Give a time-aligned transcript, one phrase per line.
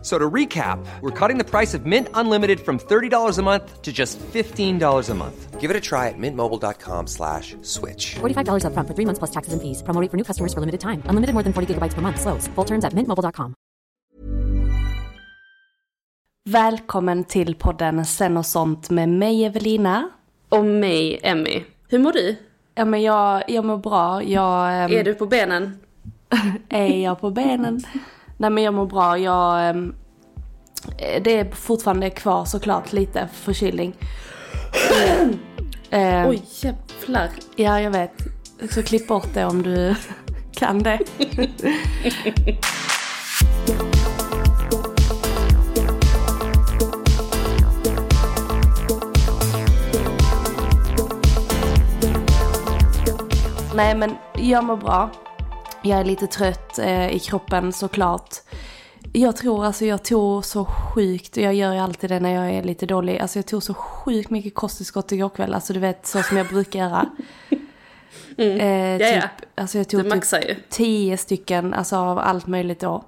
[0.00, 3.82] F- So to recap, we're cutting the price of Mint Unlimited from $30 a month
[3.82, 5.60] to just $15 a month.
[5.60, 8.16] Give it a try at mintmobile.com slash switch.
[8.20, 9.82] $45 upfront for three months plus taxes and fees.
[9.82, 11.02] Promo rate for new customers for limited time.
[11.06, 12.18] Unlimited more than 40 gigabytes per month.
[12.20, 12.48] Slows.
[12.54, 13.54] Full terms at mintmobile.com.
[16.44, 20.10] Välkommen till podden Sen och sånt med mig Evelina.
[20.48, 21.62] Och mig, Emmy.
[21.88, 22.36] Hur mår du?
[22.74, 24.22] Ja men jag, jag mår bra.
[24.22, 25.78] Jag, ehm, Är du på benen?
[26.68, 27.80] är jag på benen?
[28.36, 29.18] Nej men jag mår bra.
[29.18, 29.94] Jag, ehm,
[30.98, 33.96] det är fortfarande kvar såklart lite förkylning.
[35.90, 37.28] Ehm, Oj, jävlar.
[37.56, 38.12] Ja jag vet.
[38.70, 39.94] Så klipp bort det om du
[40.52, 40.98] kan det.
[53.74, 55.10] Nej men jag mår bra.
[55.82, 58.28] Jag är lite trött eh, i kroppen såklart.
[59.12, 62.54] Jag tror alltså jag tog så sjukt, och jag gör ju alltid det när jag
[62.54, 63.18] är lite dålig.
[63.18, 65.54] Alltså jag tog så sjukt mycket kosttillskott igår kväll.
[65.54, 67.10] Alltså du vet så som jag brukar göra.
[68.36, 69.20] Eh, Ja, ja.
[69.20, 70.00] typ, alltså jag tog
[70.40, 73.04] typ tio stycken, alltså av allt möjligt då.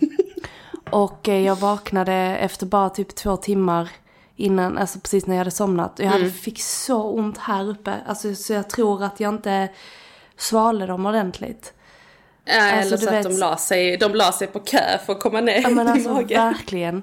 [0.90, 3.88] och eh, jag vaknade efter bara typ två timmar
[4.36, 5.92] innan, alltså precis när jag hade somnat.
[5.96, 6.18] Jag Mm.
[6.18, 9.68] hade, fick så ont här uppe, alltså så jag tror att jag inte
[10.36, 11.72] svalde dem ordentligt.
[12.50, 15.12] Ja, Alltså, eller så att vet- de la, sig, de la sig på kö för
[15.12, 16.42] att komma ner Ja men i alltså magen.
[16.42, 17.02] verkligen.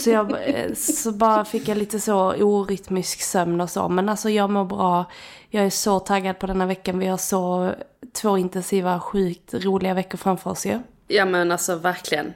[0.00, 3.88] Så jag eh, så bara fick jag lite så orytmisk sömn och så.
[3.88, 5.04] Men alltså jag mår bra.
[5.50, 6.98] Jag är så taggad på denna veckan.
[6.98, 7.72] Vi har så
[8.12, 10.80] två intensiva, sjukt roliga veckor framför oss ju.
[11.08, 12.34] Ja men alltså verkligen.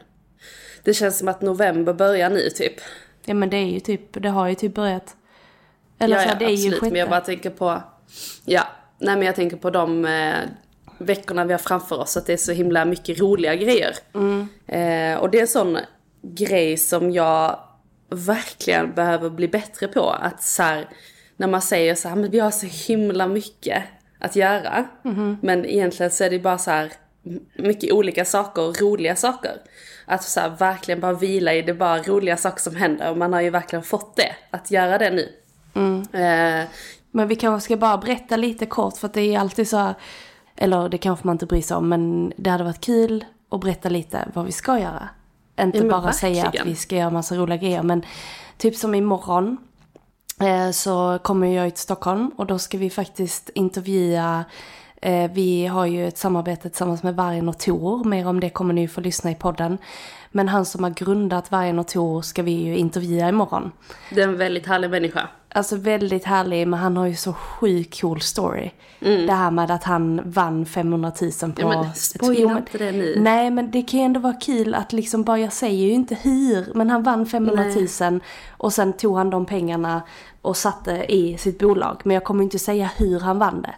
[0.85, 2.75] Det känns som att november börjar nu typ.
[3.25, 5.17] Ja men det är ju typ, det har ju typ börjat.
[5.99, 6.75] Eller ja, så ja, det är ju absolut.
[6.81, 6.91] sjätte.
[6.93, 7.83] Men jag bara tänker på,
[8.45, 8.63] ja,
[8.99, 10.35] nej men jag tänker på de eh,
[10.99, 12.17] veckorna vi har framför oss.
[12.17, 13.97] Att det är så himla mycket roliga grejer.
[14.15, 14.49] Mm.
[14.67, 15.79] Eh, och det är en sån
[16.23, 17.59] grej som jag
[18.11, 20.11] verkligen behöver bli bättre på.
[20.11, 20.89] Att så här,
[21.37, 23.83] när man säger så här, men vi har så himla mycket
[24.19, 24.85] att göra.
[25.03, 25.39] Mhm.
[25.43, 26.93] Men egentligen så är det bara så här
[27.59, 29.53] mycket olika saker och roliga saker.
[30.07, 33.11] Att så här, verkligen bara vila i det bara roliga saker som händer.
[33.11, 35.29] Och man har ju verkligen fått det, att göra det nu.
[35.75, 36.01] Mm.
[36.13, 36.67] Eh,
[37.11, 39.95] Men vi kanske ska bara berätta lite kort för att det är alltid så här,
[40.59, 43.89] eller det kanske man inte bryr sig om, men det hade varit kul att berätta
[43.89, 45.09] lite vad vi ska göra.
[45.61, 46.67] Inte Ja, bara säga att verkligen.
[46.67, 48.03] vi ska göra massa roliga grejer, men
[48.57, 49.57] typ som imorgon
[50.41, 54.45] eh, så kommer jag till Stockholm och då ska vi faktiskt intervjua
[55.03, 58.05] Eh, vi har ju ett samarbete tillsammans med Vargen och Tor.
[58.05, 59.79] Mer om det kommer ni få lyssna i podden.
[60.31, 63.73] Men han som har grundat Vargen och Tor ska vi ju intervjua imorgon.
[64.11, 65.29] det är en väldigt härlig människa.
[65.51, 68.71] Alltså väldigt härlig, men han har ju så sjukt cool story.
[69.01, 71.47] Det här med att han vann 500 000 på...
[71.47, 71.73] Mm.
[71.73, 73.15] Ja, men spoila inte det nu.
[73.21, 76.15] Nej, men det kan ju ändå vara kul att liksom bara, jag säger ju inte
[76.15, 77.65] hur, men han vann 500
[78.01, 80.03] 000 och sen tog han de pengarna
[80.43, 82.01] och satte i sitt bolag.
[82.05, 83.75] Men jag kommer inte säga hur han vann det.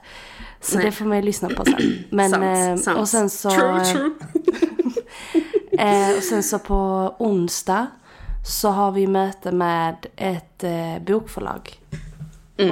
[0.61, 0.87] Så Nej.
[0.87, 2.05] det får man ju lyssna på sen.
[2.11, 2.99] Men, sant, eh, sant.
[2.99, 3.51] och sen så...
[3.51, 4.11] True, true.
[5.81, 7.87] Eh, och sen så på onsdag
[8.47, 11.81] så har vi möte med ett eh, bokförlag.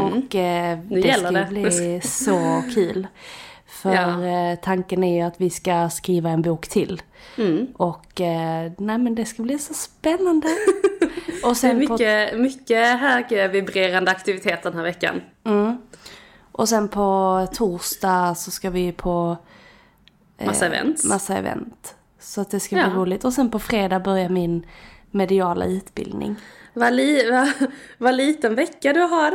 [0.00, 1.02] Och eh, Mm.
[1.02, 1.46] Det ska det.
[1.50, 3.06] bli så kul.
[3.66, 4.24] För Ja.
[4.24, 7.02] eh, tanken är ju att vi ska skriva en bok till.
[7.38, 7.66] Mm.
[7.76, 10.48] Och eh, nej men det ska bli så spännande.
[11.44, 15.20] och sen på mycket, mycket högvibrerande aktivitet den här veckan.
[16.52, 19.36] Och sen på torsdag så ska vi på
[20.46, 21.04] Massa events.
[21.04, 21.94] massa event.
[22.28, 22.86] Så att det ska Ja.
[22.88, 23.24] bli roligt.
[23.24, 24.66] Och sen på fredag börjar min
[25.10, 26.36] mediala utbildning.
[26.74, 27.48] Vad, li, vad,
[27.98, 29.32] vad liten vecka du har.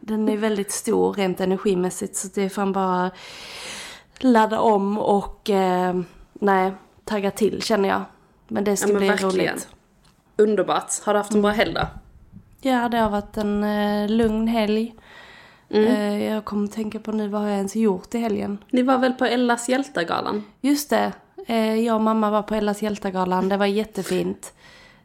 [0.00, 3.10] Den är väldigt stor rent energimässigt så det är fan bara
[4.18, 6.00] ladda om och eh,
[6.32, 6.72] nej,
[7.04, 8.02] tagga till känner jag.
[8.48, 9.34] Men det ska Ja, men bli verkligen.
[9.54, 9.68] roligt.
[10.36, 10.92] Underbart.
[11.04, 11.86] Har du haft en bra helg då?
[12.60, 14.94] Ja, det har varit en eh, lugn helg.
[15.70, 15.86] Mm.
[15.86, 18.58] Eh, jag kommer tänka på nu, vad har jag ens gjort i helgen?
[18.70, 20.44] Ni var väl på Ellas hjältegalan?
[20.60, 21.12] Just det,
[21.84, 24.52] jag och mamma var på Ellas hjältegalan, det var jättefint.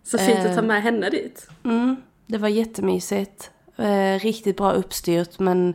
[0.04, 0.56] Så fint att Eh.
[0.56, 1.48] ta med henne dit.
[1.64, 1.96] Mm,
[2.28, 3.52] det var jättemysigt.
[3.78, 5.74] Eh, riktigt bra uppstyrt men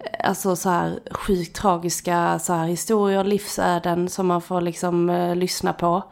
[0.00, 5.36] eh, alltså så här sjukt tragiska så här, historier, livsöden som man får liksom eh,
[5.36, 6.02] lyssna på.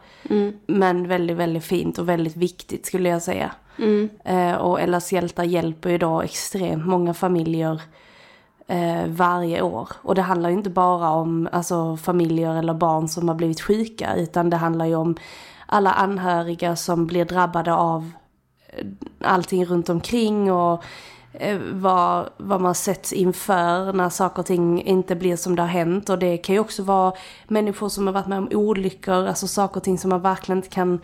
[0.67, 3.51] Men väldigt, väldigt fint och väldigt viktigt skulle jag säga.
[4.23, 7.81] Eh, och Ellas hjältar hjälper ju då extremt många familjer
[8.67, 9.89] eh, varje år.
[10.01, 14.15] Och det handlar ju inte bara om alltså, familjer eller barn som har blivit sjuka
[14.15, 15.15] utan det handlar ju om
[15.65, 18.11] alla anhöriga som blir drabbade av
[18.69, 18.85] eh,
[19.21, 20.83] allting runt omkring och
[21.33, 25.69] eh, vad, vad man sätts inför när saker och ting inte blir som det har
[25.69, 26.09] hänt.
[26.09, 27.13] Och det kan ju också vara
[27.47, 30.69] människor som har varit med om olyckor, alltså saker och ting som man verkligen inte
[30.69, 30.99] kan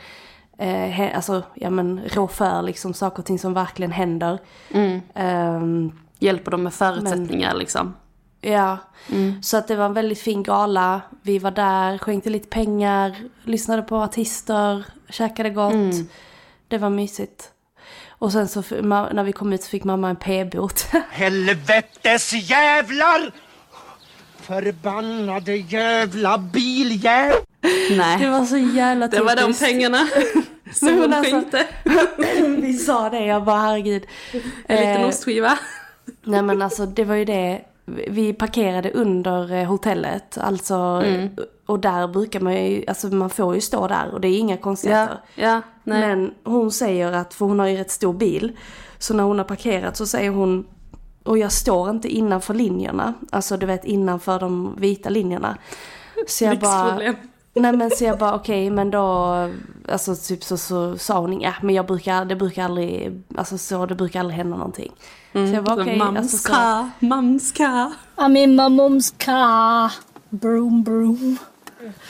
[0.57, 4.39] eh, alltså, ja, men, rå för, liksom saker och ting som verkligen händer.
[5.13, 5.91] Ehm,
[6.23, 7.95] Hjälper dem med förutsättningar liksom.
[8.41, 8.77] Ja,
[9.41, 11.01] så att det var en väldigt fin gala.
[11.21, 15.73] Vi var där, skänkte lite pengar, lyssnade på artister, käkade gott.
[16.67, 17.49] Det var mysigt.
[18.09, 20.85] Och sen så när vi kom ut så fick mamma en p-bot.
[21.11, 23.31] Helvetes jävlar!
[24.41, 27.35] Förbannade jävla biljävel!
[27.61, 28.29] det Nej.
[28.29, 29.65] var så jävla Det var de typiskt.
[29.65, 30.07] pengarna
[30.73, 31.65] som men hon alltså- skänkte.
[32.61, 34.03] Vi sa det, jag bara herregud.
[34.67, 35.57] En liten Eh, ostskiva.
[36.23, 37.61] Nej men alltså det var ju det.
[37.85, 40.37] Vi parkerade under eh, hotellet.
[40.37, 41.03] Alltså,
[41.65, 44.55] och där brukar man ju, alltså man får ju stå där och det är inga
[44.55, 45.17] Ja, konstigheter.
[45.35, 46.01] ja, nej.
[46.07, 48.57] Men hon säger att, för hon har ju rätt stor bil.
[48.97, 50.65] Så när hon har parkerat så säger hon,
[51.23, 53.13] och jag står inte innanför linjerna.
[53.31, 55.57] Alltså du vet innanför de vita linjerna.
[56.27, 57.15] Så jag bara, Lyxproblem.
[57.53, 59.35] Nej men så jag bara okej men då,
[59.89, 63.85] alltså typ så, så sa hon, ja men jag brukar, det brukar aldrig, alltså så
[63.85, 64.91] det brukar aldrig hända någonting.
[65.31, 67.93] så jag bara okej, alltså, så, Mamska, mamska.
[68.15, 69.91] I'm in my mom's car.
[70.29, 71.37] Broom, broom.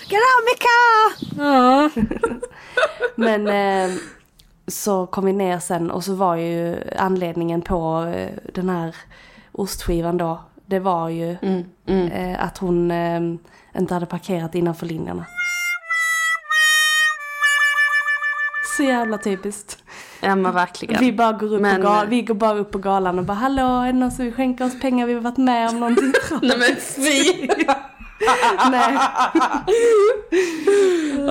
[0.08, 1.44] Get out my car!
[1.44, 1.90] Ja.
[3.16, 3.98] Men eh,
[4.68, 8.96] så kom vi ner sen och så var ju anledningen på eh, den här
[9.52, 10.40] ostskivan då.
[10.66, 11.38] Det var ju
[11.86, 13.22] eh, att hon eh,
[13.78, 15.26] inte hade parkerat innanför linjerna.
[18.78, 19.78] Så jävla typiskt.
[20.22, 21.00] Ja men verkligen.
[21.00, 23.34] Vi bara går upp, Men, på, gal- vi går bara upp på galan och bara
[23.34, 25.08] hallå, är det någon som vill skänka oss pengar?
[25.08, 27.48] Vi har varit med om någonting Nej men fy!
[28.72, 28.98] Nej,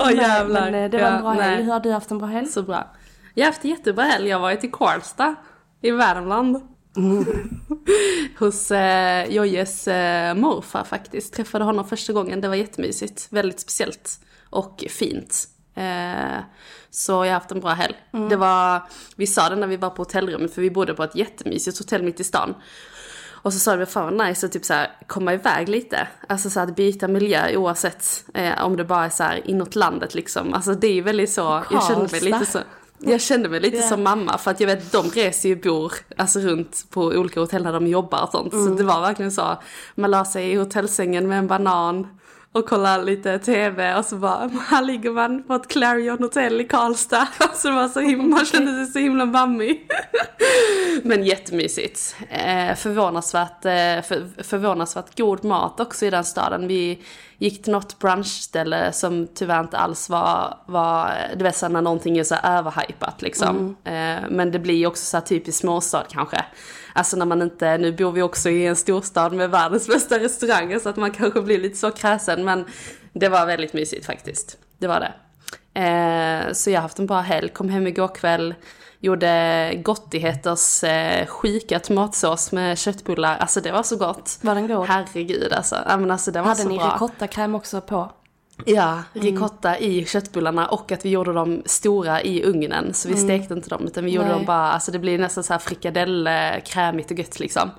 [0.01, 0.71] Åh jävlar.
[0.71, 1.63] men eh, det var en bra Ja, helg.
[1.63, 2.47] Hur har du haft en bra helg?
[2.47, 2.87] Så bra.
[3.33, 4.27] Jag har haft en jättebra helg.
[4.29, 5.35] Jag har varit i Karlstad
[5.81, 6.61] i Värmland.
[8.39, 11.33] Hos eh, Jojjes eh, morfar faktiskt.
[11.33, 12.41] Träffade honom första gången.
[12.41, 13.27] Det var jättemysigt.
[13.29, 14.19] Väldigt speciellt
[14.49, 15.47] och fint.
[15.75, 16.39] Eh,
[16.89, 17.95] så jag har haft en bra helg.
[18.29, 18.81] Det var,
[19.15, 22.03] vi sa det när vi var på hotellrummet för vi bodde på ett jättemysigt hotell
[22.03, 22.55] mitt i stan.
[23.43, 26.07] Och så sa vi fan vad nice att typ så här, komma iväg lite.
[26.27, 29.75] Alltså så här, att byta miljö oavsett eh, om det bara är så här inåt
[29.75, 30.53] landet liksom.
[30.53, 32.39] Alltså det är ju väldigt så, jag kände mig Karlstad.
[32.39, 32.59] lite så.
[33.05, 33.83] Jag kände mig lite Ja.
[33.83, 37.63] som mamma för att jag vet de reser ju bor alltså runt på olika hotell
[37.63, 38.51] när de jobbar och sånt.
[38.51, 39.57] Så det var verkligen så.
[39.95, 42.07] Man la sig i hotellsängen med en banan
[42.53, 46.63] och kollade lite tv och så bara, här ligger man på ett Clarion hotell i
[46.63, 47.27] Karlstad.
[47.53, 49.87] Så det var så himla, man kände sig så himla mammig.
[51.03, 52.15] Men jättemysigt.
[52.29, 56.67] Eh, förvånansvärt, eh, för, förvånansvärt god mat också i den staden.
[56.67, 56.99] Vi
[57.37, 62.23] gick till något brunchställe som tyvärr inte alls var, var du vet när någonting är
[62.23, 63.75] så överhypat liksom.
[63.83, 66.45] Eh, men det blir ju också så här typiskt småstad kanske.
[66.93, 70.79] Alltså när man inte, nu bor vi också i en storstad med världens bästa restauranger
[70.79, 72.65] så att man kanske blir lite så kräsen men
[73.13, 74.57] det var väldigt mysigt faktiskt.
[74.77, 75.13] Det var det.
[75.79, 78.55] Eh, så jag har haft en bra helg, kom hem igår kväll,
[78.99, 83.37] gjorde Gottigheters eh, skika tomatsås med köttbullar.
[83.37, 84.39] Alltså det var så gott.
[84.41, 84.87] Var den god?
[84.87, 85.75] Herregud alltså.
[85.87, 86.93] Ja, men alltså det var Hade så ni bra.
[86.93, 88.11] ricottakräm också på?
[88.65, 92.93] Ja, ricotta i köttbullarna och att vi gjorde dem stora i ugnen.
[92.93, 94.35] Så vi stekte inte dem utan vi gjorde Nej.
[94.37, 96.33] dem bara, alltså det blir nästan så här frikadell, eh,
[96.65, 97.71] krämigt och gött liksom.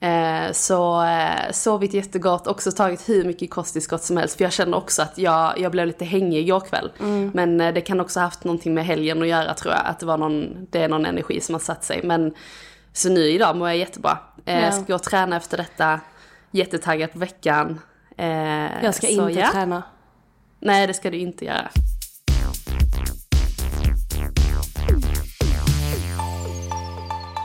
[0.00, 4.36] Eh, så eh, sovit jättegott, också tagit hur mycket kosttillskott som helst.
[4.36, 6.90] För jag känner också att jag, jag blev lite hängig igår kväll.
[7.32, 9.82] Men eh, det kan också ha haft någonting med helgen att göra tror jag.
[9.86, 12.00] Att det var någon, det är någon energi som har satt sig.
[12.04, 12.34] Men
[12.92, 14.18] så nu idag mår jag jättebra.
[14.44, 14.72] Eh, Ja.
[14.72, 16.00] Ska gå och träna efter detta.
[16.50, 17.80] Jättetaggad på veckan.
[18.18, 19.52] Eh, Jag ska så inte ja.
[19.52, 19.82] träna.
[20.60, 21.70] Nej, det ska du inte göra.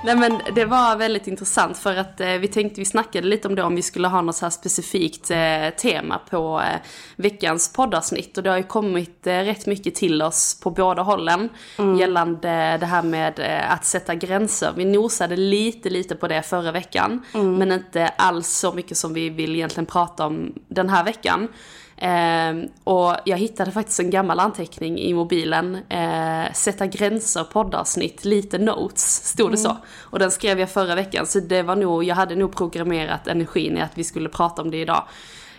[0.03, 3.55] Nej men det var väldigt intressant för att eh, vi tänkte, vi snackade lite om
[3.55, 6.79] det om vi skulle ha något så här specifikt eh, tema på eh,
[7.15, 11.49] veckans poddavsnitt och det har ju kommit eh, rätt mycket till oss på båda hållen
[11.99, 14.73] gällande det här med eh, att sätta gränser.
[14.75, 19.29] Vi nosade lite, lite på det förra veckan men inte alls så mycket som vi
[19.29, 21.47] vill egentligen prata om den här veckan.
[22.01, 22.53] Eh,
[22.84, 25.77] och jag hittade faktiskt en gammal anteckning i mobilen.
[25.89, 29.77] Eh, sätta gränser poddavsnitt, lite notes, stod det så.
[30.00, 33.77] Och den skrev jag förra veckan, så det var nog, jag hade nog programmerat energin
[33.77, 35.03] i att vi skulle prata om det idag.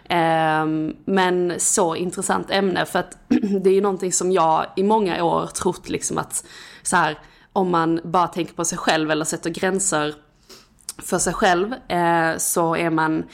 [0.04, 0.66] Eh,
[1.04, 3.18] men så intressant ämne, för att
[3.62, 6.44] det är ju någonting som jag i många år trott liksom att
[6.82, 7.18] så här,
[7.52, 10.14] om man bara tänker på sig själv eller sätter gränser
[10.98, 13.24] för sig själv eh, så är man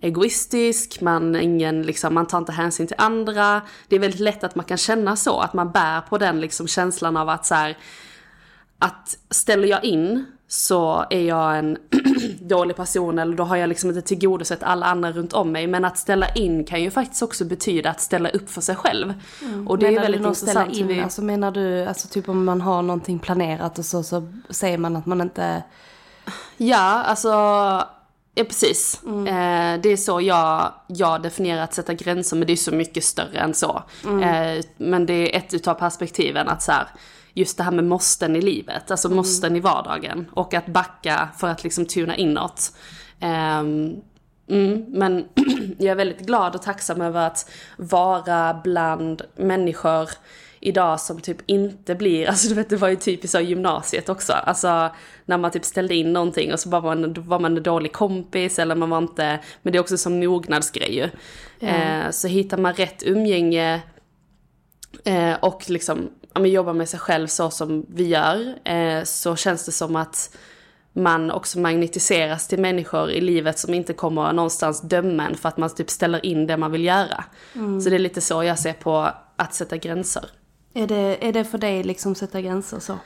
[0.00, 3.60] egoistisk, man, ingen, liksom, man tar inte hänsyn till andra.
[3.88, 6.66] Det är väldigt lätt att man kan känna så, att man bär på den liksom,
[6.68, 7.78] känslan av att så här,
[8.78, 11.76] att ställer jag in så är jag en
[12.40, 15.66] dålig person eller då har jag liksom inte tillgodosett alla andra runt om mig.
[15.66, 19.14] Men att ställa in kan ju faktiskt också betyda att ställa upp för sig själv.
[19.68, 20.76] Och det är menar väldigt du nog ställa intressant.
[20.88, 24.02] hur in, vi- alltså menar du, alltså typ om man har någonting planerat och så,
[24.02, 25.62] så säger man att man inte,
[26.56, 27.30] Ja, alltså,
[28.40, 29.00] ja precis.
[29.04, 33.04] Eh, det är så jag, jag definierar att sätta gränser, men det är så mycket
[33.04, 33.82] större än så.
[34.04, 36.86] Eh, men det är ett utav perspektiven att så här,
[37.34, 40.26] just det här med måsten i livet, alltså måsten i vardagen.
[40.32, 42.72] Och att backa för att liksom tuna inåt.
[43.20, 43.96] Ehm,
[44.50, 45.28] Mm, men
[45.78, 50.10] jag är väldigt glad och tacksam över att vara bland människor
[50.60, 54.32] idag som typ inte blir, alltså du vet det var ju typiskt i gymnasiet också,
[54.32, 54.90] alltså
[55.24, 58.58] när man typ ställde in någonting och så bara man, var man en dålig kompis
[58.58, 61.08] eller man var inte, men det är också som mognadsgrej ju.
[61.68, 63.82] Eh, så hittar man rätt umgänge
[65.04, 69.36] eh, och liksom ja, men jobbar med sig själv så som vi gör, eh, så
[69.36, 70.36] känns det som att
[70.92, 75.56] man också magnetiseras till människor i livet som inte kommer någonstans döma en för att
[75.56, 77.24] man typ ställer in det man vill göra.
[77.82, 80.24] Så det är lite så jag ser på att sätta gränser.
[80.74, 82.98] Är det, är det för dig liksom sätta gränser så?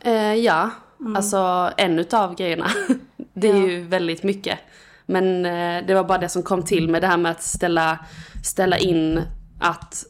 [0.00, 0.70] Eh, ja,
[1.16, 2.66] alltså en utav grejerna.
[3.34, 4.58] det är ju väldigt mycket.
[5.06, 7.98] Men eh, det var bara det som kom till med det här med att ställa,
[8.44, 9.22] ställa in
[9.60, 10.04] att,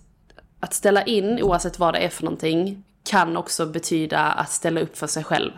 [0.61, 4.99] att ställa in oavsett vad det är för någonting kan också betyda att ställa upp
[4.99, 5.51] för sig själv.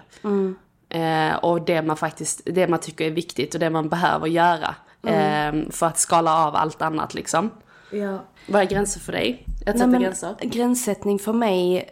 [0.88, 4.74] Eh, och det man faktiskt, det man tycker är viktigt och det man behöver göra.
[5.06, 7.50] Eh, för att skala av allt annat liksom.
[7.90, 8.24] Ja.
[8.48, 9.46] Vad är gränser för dig?
[9.66, 10.36] Att Nej, sätta men gränser?
[10.40, 11.88] Gränssättning för mig,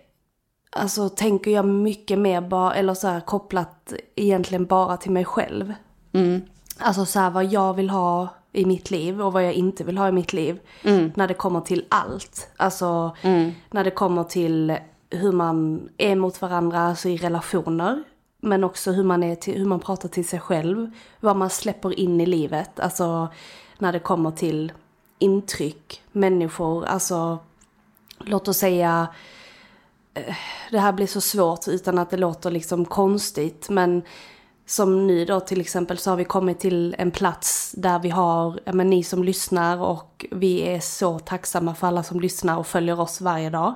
[0.71, 5.75] alltså tänker jag mycket mer bara, eller så här kopplat egentligen bara till mig själv.
[6.79, 9.99] Alltså så här vad jag vill ha i mitt liv och vad jag inte vill
[9.99, 10.61] ha i mitt liv.
[11.15, 12.49] När det kommer till allt.
[12.57, 13.17] Alltså
[13.71, 14.77] när det kommer till
[15.11, 18.03] hur man är mot varandra, alltså i relationer.
[18.41, 20.91] Men också hur man, är till, hur man pratar till sig själv.
[21.21, 22.81] Vad man släpper in i livet.
[22.81, 23.29] Alltså
[23.79, 24.73] när det kommer till
[25.19, 27.39] intryck, människor, alltså
[28.19, 29.09] låt oss säga,
[30.15, 30.35] eh,
[30.71, 34.03] det här blir så svårt utan att det låter liksom konstigt, men
[34.67, 38.61] som nu då till exempel så har vi kommit till en plats där vi har,
[38.65, 42.67] ja men ni som lyssnar och vi är så tacksamma för alla som lyssnar och
[42.67, 43.75] följer oss varje dag.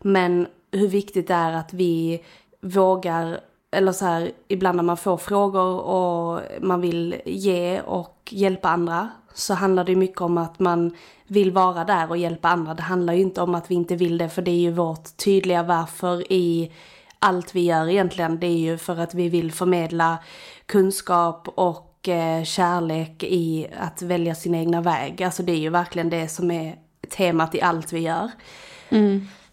[0.00, 2.24] Men hur viktigt det är att vi
[2.60, 8.68] vågar, eller så här, ibland när man får frågor och man vill ge och hjälpa
[8.68, 12.74] andra, så handlar det mycket om att man vill vara där och hjälpa andra.
[12.74, 15.16] Det handlar ju inte om att vi inte vill det, för det är ju vårt
[15.16, 16.72] tydliga varför i
[17.18, 18.40] allt vi gör egentligen.
[18.40, 20.18] Det är ju för att vi vill förmedla
[20.66, 25.22] kunskap och eh, kärlek i att välja sin egna väg.
[25.22, 26.76] Alltså det är ju verkligen det som är
[27.08, 28.30] temat i allt vi gör.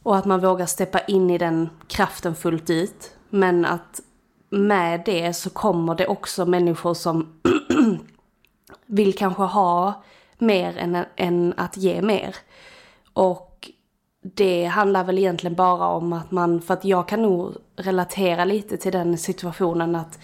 [0.04, 3.16] Och att man vågar steppa in i den kraften fullt ut.
[3.30, 4.00] Men att
[4.50, 7.42] med det så kommer det också människor som
[8.94, 10.04] vill kanske ha
[10.38, 12.36] mer än, än att ge mer.
[13.14, 13.70] Och
[14.22, 18.78] det handlar väl egentligen bara om att man, för att jag kan nog relatera lite
[18.78, 20.20] till den situationen att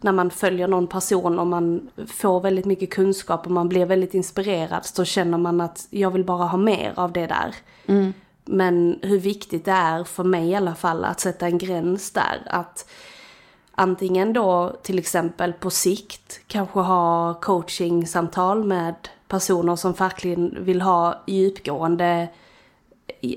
[0.00, 4.14] när man följer någon person och man får väldigt mycket kunskap och man blir väldigt
[4.14, 7.54] inspirerad så känner man att jag vill bara ha mer av det där.
[8.44, 12.42] Men hur viktigt det är för mig i alla fall att sätta en gräns där.
[12.46, 12.88] Att
[13.76, 18.94] antingen då till exempel på sikt kanske ha coachingsamtal med
[19.28, 22.28] personer som verkligen vill ha djupgående,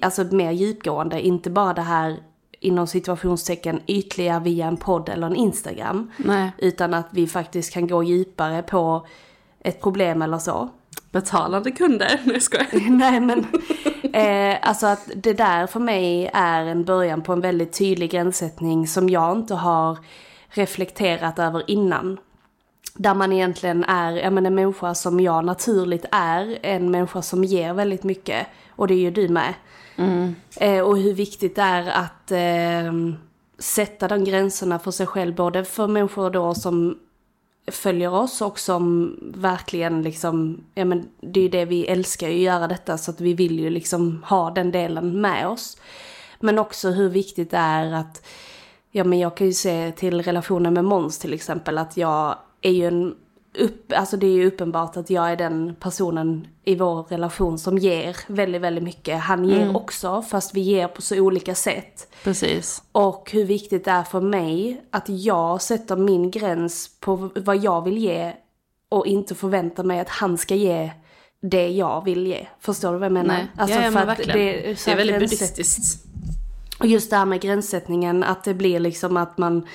[0.01, 2.17] alltså mer djupgående, inte bara det här
[2.59, 6.11] inom situationstecken ytliga via en podd eller en Instagram.
[6.17, 6.51] Nej.
[6.57, 9.07] Utan att vi faktiskt kan gå djupare på
[9.59, 10.69] ett problem eller så.
[11.11, 12.21] Betalande kunder?
[12.25, 12.89] Nej jag skojar.
[12.89, 13.45] Nej men,
[14.13, 18.87] eh, alltså att det där för mig är en början på en väldigt tydlig gränssättning
[18.87, 19.97] som jag inte har
[20.49, 22.17] reflekterat över innan.
[22.95, 27.43] Där man egentligen är ja, men en människa som jag naturligt är, en människa som
[27.43, 28.47] ger väldigt mycket.
[28.69, 29.53] Och det är ju du med.
[30.57, 32.93] Eh, och hur viktigt det är att eh,
[33.59, 36.99] sätta de gränserna för sig själv, både för människor då som
[37.71, 42.33] följer oss och som verkligen liksom, ja men det är ju det vi älskar ju
[42.33, 45.77] att göra detta så att vi vill ju liksom ha den delen med oss.
[46.39, 48.25] Men också hur viktigt det är att,
[48.91, 52.71] ja men jag kan ju se till relationen med Måns till exempel att jag är
[52.71, 53.15] ju en
[53.59, 57.77] upp, alltså det är ju uppenbart att jag är den personen i vår relation som
[57.77, 59.19] ger väldigt, väldigt mycket.
[59.19, 62.07] Han ger också, fast vi ger på så olika sätt.
[62.23, 62.83] Precis.
[62.91, 67.83] Och hur viktigt det är för mig att jag sätter min gräns på vad jag
[67.83, 68.33] vill ge
[68.89, 70.91] och inte förväntar mig att han ska ge
[71.41, 72.47] det jag vill ge.
[72.59, 73.33] Förstår du vad jag menar?
[73.33, 74.37] Nej, ja, ja, men verkligen.
[74.63, 76.05] det, så Det är väldigt gränser- buddhistiskt.
[76.79, 79.67] och just det här med gränssättningen, att det blir liksom att man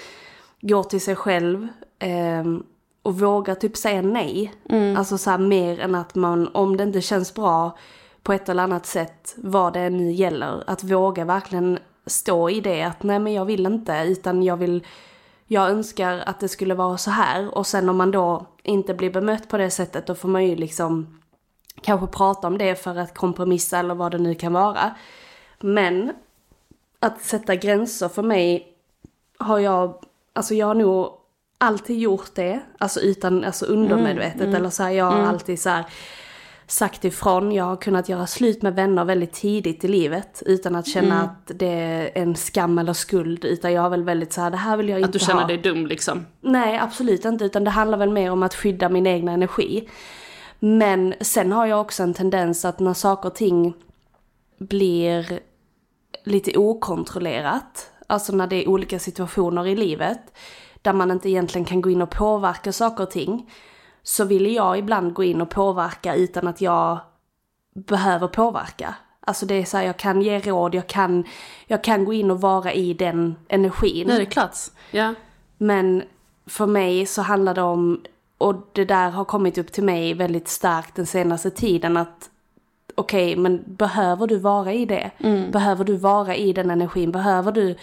[0.61, 2.63] går till sig själv ehm,
[3.05, 4.53] och vågar typ säga nej.
[4.97, 7.79] Alltså så här mer än att man, om det inte känns bra
[8.23, 12.83] på ett eller annat sätt, vad det nu gäller, att våga verkligen stå i det
[12.83, 14.87] att nej men jag vill inte, utan jag vill,
[15.47, 17.59] jag önskar att det skulle vara så här.
[17.59, 20.57] Och sen om man då inte blir bemött på det sättet, då får man ju
[20.57, 21.21] liksom
[21.83, 24.95] kanske prata om det för att kompromissa eller vad det nu kan vara.
[25.61, 26.13] Men
[27.01, 28.69] att sätta gränser för mig
[29.39, 31.24] har jag, alltså jag har nog
[31.59, 35.85] alltid gjort det, alltså utan, alltså undermedvetet eller så här, jag har alltid så här
[36.67, 40.87] sagt ifrån, jag har kunnat göra slut med vänner väldigt tidigt i livet utan att
[40.87, 44.51] känna att det är en skam eller skuld utan jag har väl väldigt så här,
[44.51, 45.49] det här vill jag inte Att du känner ha.
[45.49, 46.27] dig dum liksom.
[46.41, 47.45] Nej, absolut inte.
[47.45, 49.89] Utan det handlar väl mer om att skydda min egna energi.
[50.59, 53.75] Men sen har jag också en tendens att när saker och ting
[54.59, 55.41] blir
[56.25, 60.21] lite okontrollerat, alltså när det är olika situationer i livet,
[60.85, 63.51] där man inte egentligen kan gå in och påverka saker och ting,
[64.03, 66.99] så vill jag ibland gå in och påverka utan att jag
[67.75, 68.95] behöver påverka.
[69.21, 71.25] Alltså det är så här, jag kan ge råd, jag kan,
[71.67, 74.07] jag kan gå in och vara i den energin.
[74.07, 74.57] Nu är det klart.
[74.91, 75.15] Ja.
[75.59, 76.03] Men
[76.47, 78.01] för mig så handlar det om,
[78.39, 82.31] och det där har kommit upp till mig väldigt starkt den senaste tiden att
[82.95, 85.11] okej, men behöver du vara i det?
[85.53, 87.13] Behöver du vara i den energin?
[87.13, 87.77] Behöver du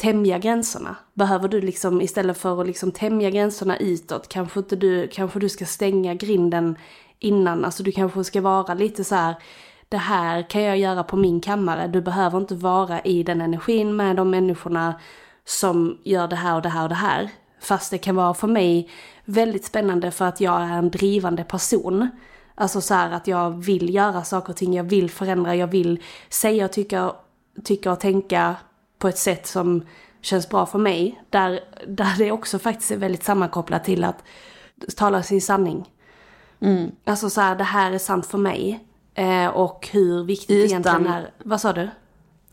[0.00, 0.96] tämja gränserna?
[1.14, 5.48] Behöver du liksom istället för att liksom tämja gränserna utåt, kanske inte du, kanske du
[5.48, 6.76] ska stänga grinden
[7.18, 9.34] innan, alltså du kanske ska vara lite så här
[9.88, 13.96] det här kan jag göra på min kammare, du behöver inte vara i den energin
[13.96, 14.94] med de människorna
[15.44, 17.30] som gör det här och det här och det här.
[17.60, 18.90] Fast det kan vara för mig
[19.24, 22.08] väldigt spännande för att jag är en drivande person.
[22.54, 26.02] Alltså så här att jag vill göra saker och ting, jag vill förändra, jag vill
[26.28, 27.12] säga och tycka,
[27.64, 28.56] tycka och tänka
[29.00, 29.86] på ett sätt som
[30.20, 31.22] känns bra för mig.
[31.30, 34.24] Där, där det också faktiskt är väldigt sammankopplat till att
[34.96, 35.90] tala sin sanning.
[37.04, 38.84] Alltså så här, det här är sant för mig.
[39.14, 41.30] Eh, och hur viktigt Utan- egentligen är...
[41.44, 41.88] Vad sa du?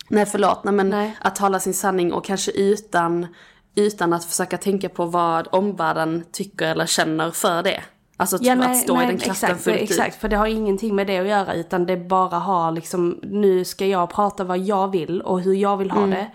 [0.09, 1.17] Nej förlåt, nej, men Nej.
[1.21, 3.27] att tala sin sanning och kanske utan,
[3.75, 7.83] utan att försöka tänka på vad omvärlden tycker eller känner för det.
[8.17, 11.17] Alltså att stå i den kraften exakt, fullt exakt, för det har ingenting med det
[11.17, 15.41] att göra utan det bara har liksom, nu ska jag prata vad jag vill och
[15.41, 16.09] hur jag vill ha Mm.
[16.09, 16.27] det.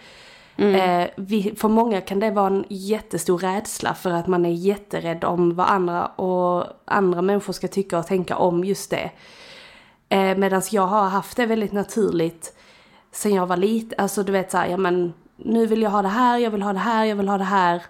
[0.57, 5.25] Eh, vi, för många kan det vara en jättestor rädsla för att man är jätterädd
[5.25, 9.11] om vad andra och andra människor ska tycka och tänka om just det.
[10.09, 12.55] Eh, Medan jag har haft det väldigt naturligt
[13.12, 14.01] sen jag var liten.
[14.01, 16.73] Alltså du vet såhär, ja men nu vill jag ha det här, jag vill ha
[16.73, 17.83] det här, jag vill ha det här.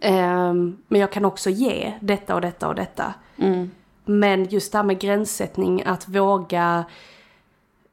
[0.00, 3.14] Ehm, men jag kan också ge detta och detta och detta.
[4.04, 6.84] Men just det här med gränssättning, att våga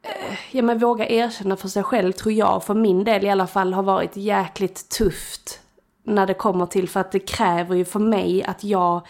[0.01, 3.47] eh, Ja men våga erkänna för sig själv tror jag, för min del i alla
[3.47, 5.59] fall, har varit jäkligt tufft.
[6.03, 9.07] När det kommer till, för att det kräver ju för mig att jag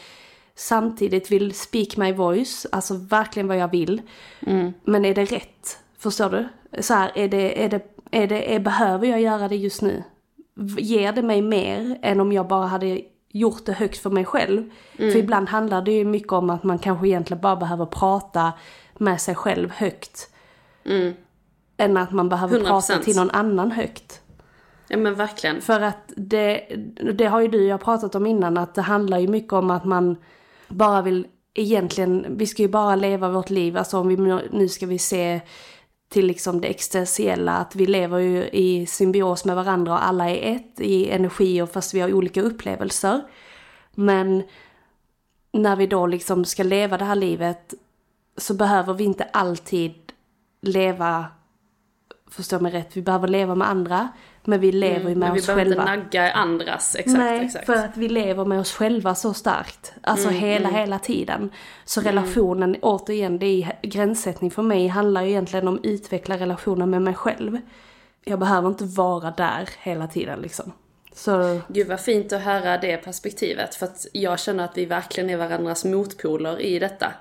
[0.56, 4.02] samtidigt vill speak my voice, alltså verkligen vad jag vill.
[4.84, 5.80] Men är det rätt?
[5.97, 6.47] Förstår du?
[6.82, 10.04] Så här, är det, är det, är det, är, behöver jag göra det just nu?
[10.78, 14.70] Ger det mig mer än om jag bara hade gjort det högt för mig själv?
[14.98, 18.54] För ibland handlar det ju mycket om att man kanske egentligen bara behöver prata
[18.98, 20.30] med sig själv högt.
[21.78, 22.65] Än att man behöver 100%.
[22.65, 24.22] prata till någon annan högt.
[24.88, 25.62] Ja men verkligen.
[25.62, 26.62] För att det,
[27.13, 29.72] det har ju du och jag pratat om innan, att det handlar ju mycket om
[29.72, 30.15] att man
[30.67, 34.86] bara vill egentligen, vi ska ju bara leva vårt liv, alltså om vi nu ska
[34.86, 35.41] vi se
[36.10, 40.56] till liksom det existentiella, att vi lever ju i symbios med varandra och alla är
[40.56, 43.22] ett i energi och fast vi har olika upplevelser.
[43.91, 44.43] Men
[45.52, 47.74] när vi då liksom ska leva det här livet
[48.38, 49.93] så behöver vi inte alltid
[50.62, 51.26] leva
[52.30, 54.08] förstå mig rätt, vi behöver leva med andra.
[54.44, 55.82] Men vi lever ju med Men vi oss behöver själva.
[55.82, 57.66] inte nagga andras, exakt, Nej, exakt.
[57.66, 59.94] för att vi lever med oss själva så starkt.
[60.02, 61.50] Alltså Mm, hela, hela tiden.
[61.86, 66.90] Så relationen, återigen, det är gränssättning för mig handlar ju egentligen om att utveckla relationen
[66.90, 67.58] med mig själv.
[68.24, 70.72] Jag behöver inte vara där hela tiden liksom.
[71.13, 75.30] Så, Gud vad fint att höra det perspektivet för att jag känner att vi verkligen
[75.30, 77.12] är varandras motpoler i detta.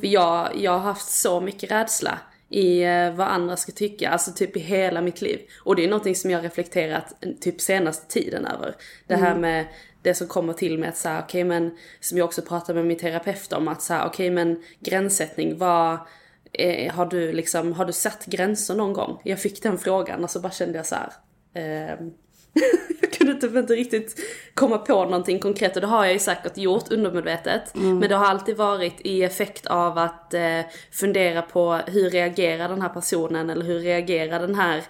[0.00, 2.18] För jag, jag har haft så mycket rädsla
[2.50, 5.40] i eh, vad andra ska tycka, alltså typ i hela mitt liv.
[5.60, 8.74] Och det är någonting som jag har reflekterat eh, typ senaste tiden över.
[9.06, 9.66] Det här med
[10.02, 12.98] det som kommer till med att säga, okej men, som jag också pratar med min
[12.98, 15.98] terapeut om, att säga, okej men gränssättning, vad,
[16.52, 19.20] eh, har du liksom, har du satt gränser någon gång?
[19.24, 21.12] Jag fick den frågan och så bara kände jag så här.
[21.54, 22.12] ehm,
[23.00, 24.20] jag kunde typ inte riktigt
[24.54, 27.74] komma på någonting konkret och det har jag ju säkert gjort undermedvetet.
[27.74, 32.82] Men det har alltid varit i effekt av att eh, fundera på hur reagerar den
[32.82, 34.82] här personen eller hur reagerar den här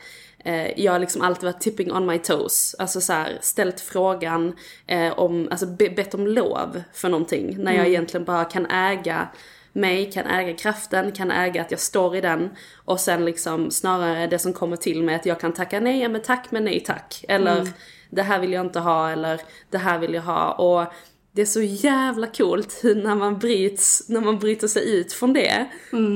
[0.45, 2.75] eh, jag har liksom alltid varit tipping on my toes.
[2.79, 7.57] Alltså så här, ställt frågan eh, om, alltså be, bett om lov för någonting.
[7.59, 9.29] När jag egentligen bara kan äga
[9.75, 12.51] mig, kan äga kraften, kan äga att jag står i den.
[12.85, 16.09] Och sen liksom snarare det som kommer till mig att jag kan tacka nej, ja
[16.09, 17.25] men tack men nej tack.
[17.29, 17.69] Eller
[18.11, 20.53] det här vill jag inte ha eller det här vill jag ha.
[20.53, 20.93] Och
[21.33, 25.67] det är så jävla coolt när man bryts, när man bryter sig ut från det.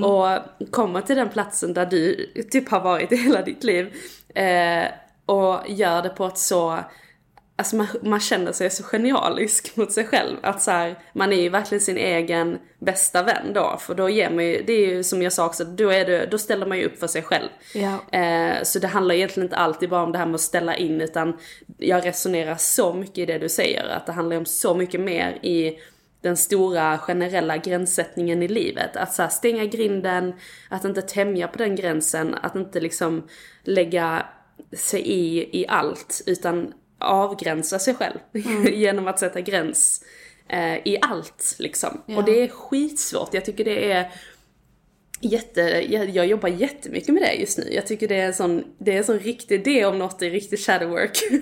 [0.04, 3.94] Och kommer till den platsen där du typ har varit i hela ditt liv.
[4.34, 4.84] Eh,
[5.26, 6.78] och gör det på ett så
[7.58, 10.36] Alltså man, man känner sig så genialisk mot sig själv.
[10.42, 13.76] Att så här, man är ju verkligen sin egen bästa vän då.
[13.80, 16.26] För då ger man ju, det är ju som jag sa också, då, är det,
[16.26, 17.48] då ställer man ju upp för sig själv.
[17.74, 18.18] Ja.
[18.18, 21.00] Eh, så det handlar egentligen inte alltid bara om det här med att ställa in
[21.00, 21.38] utan
[21.78, 23.88] jag resonerar så mycket i det du säger.
[23.88, 25.78] Att det handlar om så mycket mer i
[26.20, 28.96] den stora generella gränssättningen i livet.
[28.96, 30.34] Att så här, stänga grinden,
[30.68, 33.28] att inte tämja på den gränsen, att inte liksom
[33.62, 34.26] lägga
[34.72, 38.18] sig i, i allt utan avgränsa sig själv
[38.72, 40.04] genom att sätta gräns
[40.48, 42.02] eh, i allt liksom.
[42.16, 43.34] Och det är skitsvårt.
[43.34, 44.12] Jag tycker det är
[45.20, 47.72] jätte, jag, jag jobbar jättemycket med det just nu.
[47.72, 50.30] Jag tycker det är en sån, det är en sån riktig, det om något är
[50.30, 51.18] riktig shadow work.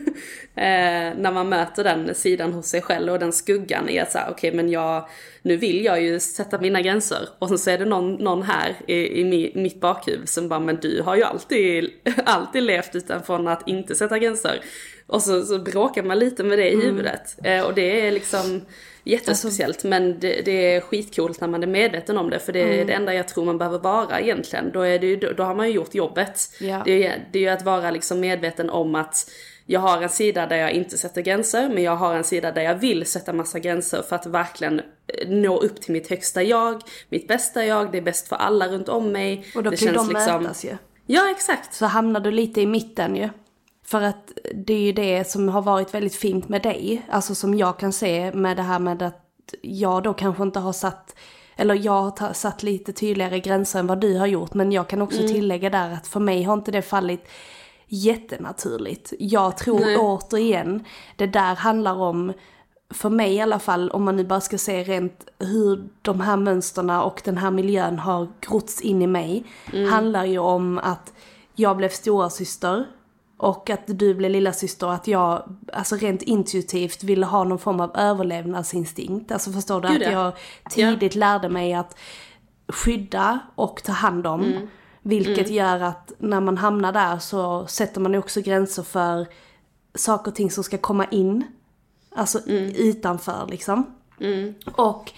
[0.54, 4.28] eh, när man möter den sidan hos sig själv och den skuggan i att säga
[4.30, 5.08] okej men jag,
[5.42, 7.28] nu vill jag ju sätta mina gränser.
[7.38, 10.60] Och sen så är det någon, någon här i, i mi- mitt bakhuvud som bara
[10.60, 11.90] men du har ju alltid,
[12.24, 14.60] alltid levt utifrån att inte sätta gränser.
[15.06, 17.36] Och så, så bråkar man lite med det i huvudet.
[17.44, 18.60] Eh, och det är liksom
[19.04, 22.84] jättespeciellt men det, det är skitcoolt när man är medveten om det för det är
[22.84, 24.70] det enda jag tror man behöver vara egentligen.
[24.72, 26.40] Då, är det ju, då har man ju gjort jobbet.
[26.60, 26.82] Ja.
[26.84, 29.30] Det, är, det är ju att vara liksom medveten om att
[29.66, 32.62] jag har en sida där jag inte sätter gränser men jag har en sida där
[32.62, 36.82] jag vill sätta massa gränser för att verkligen eh, nå upp till mitt högsta jag,
[37.08, 39.46] mitt bästa jag, det är bäst för alla runt om mig.
[39.54, 40.76] och då det kan ju de mötas ju.
[41.06, 41.74] Ja exakt.
[41.74, 43.28] Så hamnar du lite i mitten ju.
[43.86, 47.02] För att det är ju det som har varit väldigt fint med dig.
[47.10, 49.22] Alltså som jag kan se med det här med att
[49.62, 51.14] jag då kanske inte har satt,
[51.56, 54.54] eller jag har satt lite tydligare gränser än vad du har gjort.
[54.54, 57.28] Men jag kan också tillägga där att för mig har inte det fallit
[57.86, 59.12] jättenaturligt.
[59.18, 59.96] Jag tror Nej.
[59.96, 60.84] återigen,
[61.16, 62.32] det där handlar om,
[62.90, 66.36] för mig i alla fall, om man nu bara ska se rent hur de här
[66.36, 69.44] mönsterna och den här miljön har grotts in i mig.
[69.90, 71.12] Handlar ju om att
[71.54, 72.86] jag blev stora syster
[73.38, 77.58] och att du blev lilla syster och att jag, alltså rent intuitivt ville ha någon
[77.58, 79.32] form av överlevnadsinstinkt.
[79.32, 79.88] Alltså förstår du?
[79.88, 80.12] Gud, att ja.
[80.12, 80.32] jag
[80.70, 81.96] tidigt lärde mig att
[82.68, 84.44] skydda och ta hand om.
[84.44, 84.68] Mm.
[85.02, 89.26] Vilket gör att när man hamnar där så sätter man också gränser för
[89.94, 91.44] saker och ting som ska komma in.
[92.14, 92.72] Alltså Mm.
[92.76, 93.94] utanför liksom.
[94.76, 95.12] Och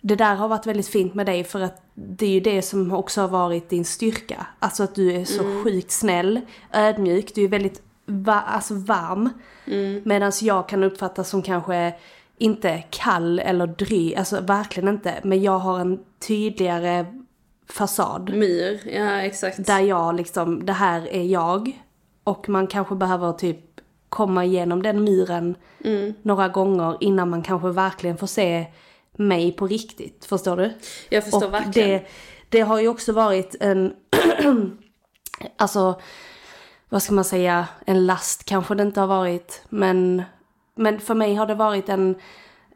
[0.00, 2.92] det där har varit väldigt fint med dig för att det är ju det som
[2.92, 4.46] också har varit din styrka.
[4.58, 6.40] Alltså att du är så sjukt snäll,
[6.72, 9.30] ödmjuk, du är väldigt va- alltså varm.
[10.04, 11.94] Medan jag kan uppfattas som kanske
[12.38, 15.14] inte kall eller dryg, alltså verkligen inte.
[15.24, 17.06] Men jag har en tydligare
[17.70, 18.34] fasad.
[18.34, 19.66] Myr, ja exakt.
[19.66, 21.80] Där jag liksom, det här är jag.
[22.24, 23.58] Och man kanske behöver typ
[24.08, 25.54] komma igenom den myren
[26.22, 28.66] några gånger innan man kanske verkligen får se
[29.18, 30.24] mig på riktigt.
[30.24, 30.72] Förstår du?
[31.08, 31.88] Jag förstår och verkligen.
[31.88, 32.06] Det,
[32.48, 33.94] det har ju också varit en,
[35.56, 36.00] alltså,
[36.88, 39.62] vad ska man säga, en last kanske det inte har varit.
[39.68, 40.22] Men,
[40.74, 42.14] men för mig har det varit en,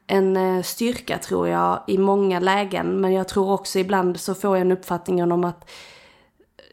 [0.07, 3.01] en eh, styrka tror jag i många lägen.
[3.01, 5.70] Men jag tror också ibland så får jag en uppfattning om att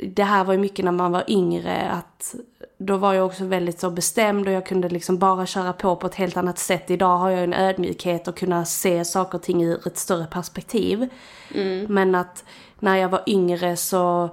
[0.01, 2.35] det här var ju mycket när man var yngre att
[2.77, 6.07] då var jag också väldigt så bestämd och jag kunde liksom bara köra på på
[6.07, 6.91] ett helt annat sätt.
[6.91, 11.09] Idag har jag en ödmjukhet och kunna se saker och ting ur ett större perspektiv.
[11.87, 12.43] Men att
[12.79, 14.29] när jag var yngre så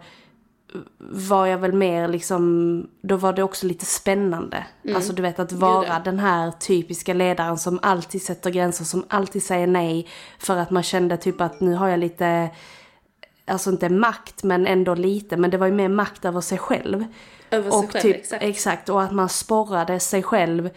[0.98, 4.66] var jag väl mer liksom, då var det också lite spännande.
[4.94, 9.42] Alltså du vet att vara den här typiska ledaren som alltid sätter gränser, som alltid
[9.42, 10.08] säger nej.
[10.38, 12.50] För att man kände typ att nu har jag lite,
[13.46, 17.04] alltså inte makt men ändå lite, men det var ju mer makt över sig själv.
[17.52, 18.42] Över sig och själv, typ, exakt.
[18.42, 18.88] exakt.
[18.88, 20.70] Och att man sporrade sig själv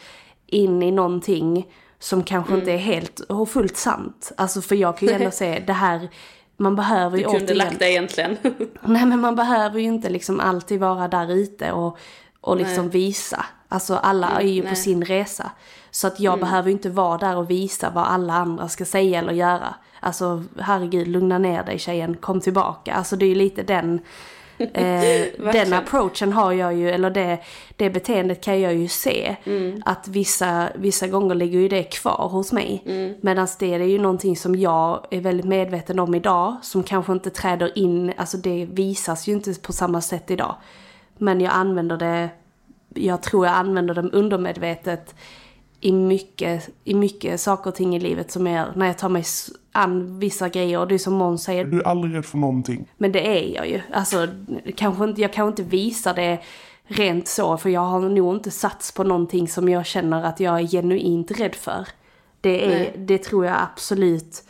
[0.48, 1.68] in i någonting
[2.00, 2.60] som kanske Mm.
[2.60, 4.32] inte är helt och fullt sant.
[4.38, 6.10] Alltså för jag kan ju ändå se det här,
[6.58, 8.38] man behöver ju Du kunde återigen- lagt det egentligen.
[8.82, 11.98] Nej men man behöver ju inte liksom alltid vara där ute och,
[12.42, 13.46] och liksom visa.
[13.70, 14.76] Alltså alla är ju på nej.
[14.76, 15.52] sin resa.
[15.92, 19.20] Så att jag behöver ju inte vara där och visa vad alla andra ska säga
[19.20, 19.76] eller göra.
[20.00, 22.94] Alltså herregud, lugna ner dig tjejen, kom tillbaka.
[22.94, 24.00] Alltså det är ju lite den,
[24.58, 27.40] eh, den approachen har jag ju, eller det,
[27.76, 29.36] det beteendet kan jag ju se.
[29.86, 32.84] Att vissa, vissa gånger ligger ju det kvar hos mig.
[33.22, 36.56] Medan det är ju någonting som jag är väldigt medveten om idag.
[36.62, 40.56] Som kanske inte träder in, alltså det visas ju inte på samma sätt idag.
[41.18, 42.30] Men jag använder det,
[42.94, 45.16] jag tror jag använder det undermedvetet
[45.86, 48.74] i mycket, i mycket saker och ting i livet som gör.
[48.76, 49.24] När jag tar mig
[49.72, 50.80] an vissa grejer.
[50.80, 52.92] Och det är som Måns säger, Du är aldrig rädd för någonting.
[52.98, 53.82] men det är jag ju.
[53.94, 54.28] Alltså,
[54.76, 56.40] kanske inte, jag kanske inte visar det
[56.88, 60.60] rent så, för jag har nog inte sats på någonting som jag känner att jag
[60.60, 61.88] är genuint rädd för.
[62.42, 64.44] Det, är, det tror jag absolut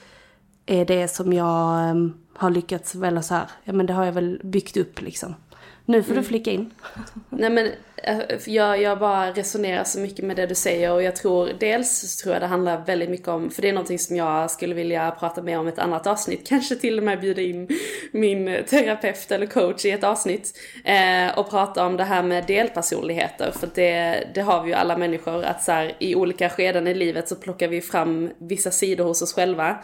[0.65, 4.13] är det som jag em, har lyckats, eller så här, ja men det har jag
[4.13, 5.35] väl byggt upp liksom.
[5.85, 6.71] Nu får du flika in.
[7.29, 7.69] Nej men
[8.07, 11.99] Eh, jag, jag bara resonerar så mycket med det du säger och jag tror dels
[11.99, 14.75] så tror jag det handlar väldigt mycket om, för det är någonting som jag skulle
[14.75, 17.67] vilja prata mer om i ett annat avsnitt, kanske till och med bjuda in
[18.11, 23.51] min terapeut eller coach i ett avsnitt eh, och prata om det här med delpersonligheter.
[23.51, 26.93] För det, det har vi ju alla människor att så här, i olika skeden i
[26.93, 29.77] livet så plockar vi fram vissa sidor hos oss själva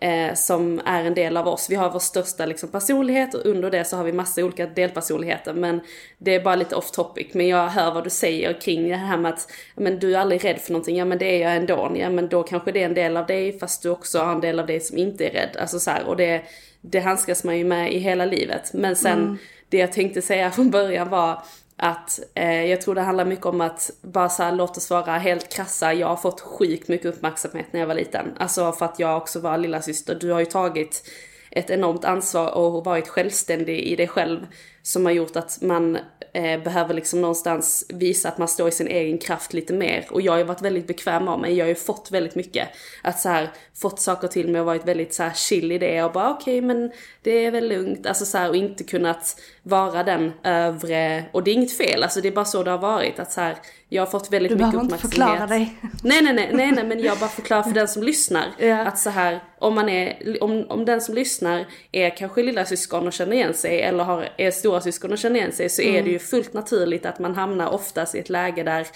[0.00, 1.70] eh, som är en del av oss.
[1.70, 5.54] Vi har vår största liksom, personlighet och under det så har vi massa olika delpersonligheter.
[5.54, 5.80] Men
[6.18, 7.26] det är bara lite off topic.
[7.32, 10.44] Men jag hör vad du säger kring det här med att men du är aldrig
[10.44, 10.96] rädd för någonting.
[10.96, 11.92] Ja men det är jag ändå.
[11.96, 14.40] Ja men då kanske det är en del av dig fast du också har en
[14.40, 15.56] del av dig som inte är rädd.
[15.60, 16.42] Alltså så här, och det,
[16.80, 18.70] det handskas man ju med i hela livet.
[18.72, 21.42] Men sen det jag tänkte säga från början var
[21.78, 25.18] att eh, jag tror det handlar mycket om att bara så här, låt oss vara
[25.18, 25.94] helt krassa.
[25.94, 28.26] Jag har fått sjukt mycket uppmärksamhet när jag var liten.
[28.38, 30.14] Alltså för att jag också var lilla syster.
[30.14, 31.08] Du har ju tagit
[31.50, 34.46] ett enormt ansvar och varit självständig i dig själv.
[34.82, 35.98] Som har gjort att man
[36.32, 40.06] eh, behöver liksom någonstans visa att man står i sin egen kraft lite mer.
[40.10, 41.54] Och jag har ju varit väldigt bekväm av mig.
[41.54, 42.68] Jag har ju fått väldigt mycket.
[43.02, 46.02] Att så här, fått saker till mig och varit väldigt så här chill i det.
[46.02, 48.06] Och bara okej men det är väl lugnt.
[48.06, 51.24] Alltså så här, och inte kunnat vara den övre.
[51.32, 53.18] Och det är inget fel, alltså det är bara så det har varit.
[53.18, 53.56] Att så här,
[53.88, 55.28] jag har fått väldigt Du mycket behöver inte uppmärksamhet.
[55.28, 55.78] förklara dig.
[56.02, 58.46] Nej, nej, nej, nej, nej, men jag bara förklarar för den som lyssnar.
[58.58, 58.78] Ja.
[58.84, 63.06] Att så här, om man är, om, om den som lyssnar är kanske lilla syskon
[63.06, 66.02] och känner igen sig eller har, är stora syskon och känner igen sig så är
[66.02, 68.86] det ju fullt naturligt att man hamnar oftast i ett läge där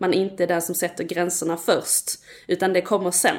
[0.00, 2.10] man inte är den som sätter gränserna först.
[2.46, 3.36] Utan det kommer sen.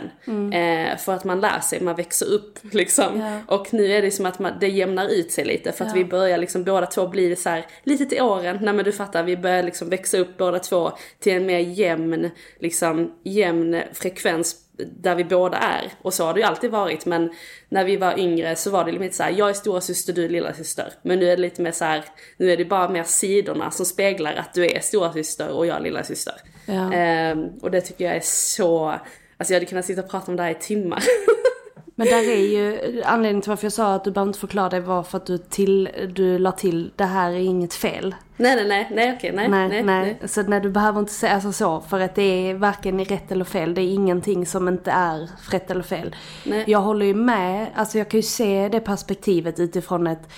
[0.53, 3.41] Eh, för att man lär sig, man växer upp liksom.
[3.47, 6.05] Och nu är det som att man, det jämnar ut sig lite för att vi
[6.05, 8.59] börjar liksom båda två bli så här lite till åren.
[8.61, 12.29] Nej men du fattar, vi börjar liksom växa upp båda två till en mer jämn,
[12.59, 15.91] liksom jämn frekvens där vi båda är.
[16.01, 17.31] Och så har det ju alltid varit men
[17.69, 20.25] när vi var yngre så var det lite så här: jag är stora syster, du
[20.25, 20.93] är lilla syster.
[21.01, 22.05] Men nu är det lite mer så här,
[22.37, 25.77] nu är det bara mer sidorna som speglar att du är stora syster och jag
[25.77, 26.33] är lilla syster.
[26.65, 26.93] Ja.
[26.93, 28.89] Ehm, och det tycker jag är så,
[29.37, 31.03] alltså jag hade kunnat sitta och prata om det här i timmar.
[31.95, 34.79] Men där är ju anledningen till varför jag sa att du behöver inte förklara det
[34.79, 38.15] var för att du, till, du la till det här är inget fel.
[38.41, 40.17] Nej nej nej, nej okej, nej, Nej, nej, nej.
[40.25, 43.45] Så när du behöver inte säga alltså så, för att det är varken rätt eller
[43.45, 43.73] fel.
[43.73, 46.15] Det är ingenting som inte är rätt eller fel.
[46.45, 46.63] Nej.
[46.67, 50.29] Jag håller ju med, alltså jag kan ju se det perspektivet utifrån ett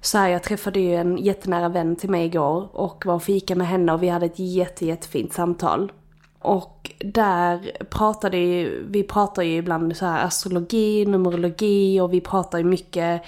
[0.00, 3.54] så här, jag träffade ju en jättenära vän till mig igår och var och fika
[3.54, 5.92] med henne och vi hade ett jätte, jättefint samtal.
[6.38, 12.58] Och där pratade ju, vi pratar ju ibland så här astrologi, numerologi och vi pratar
[12.58, 13.22] ju mycket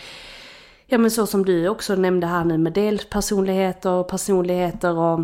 [0.93, 5.21] Ja men så som du också nämnde här nu med delpersonligheter och personligheter och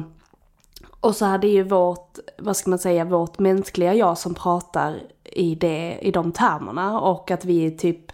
[1.00, 5.54] och så hade ju vårt, vad ska man säga, vårt mänskliga jag som pratar i,
[5.54, 8.12] det, i de termerna och att vi typ,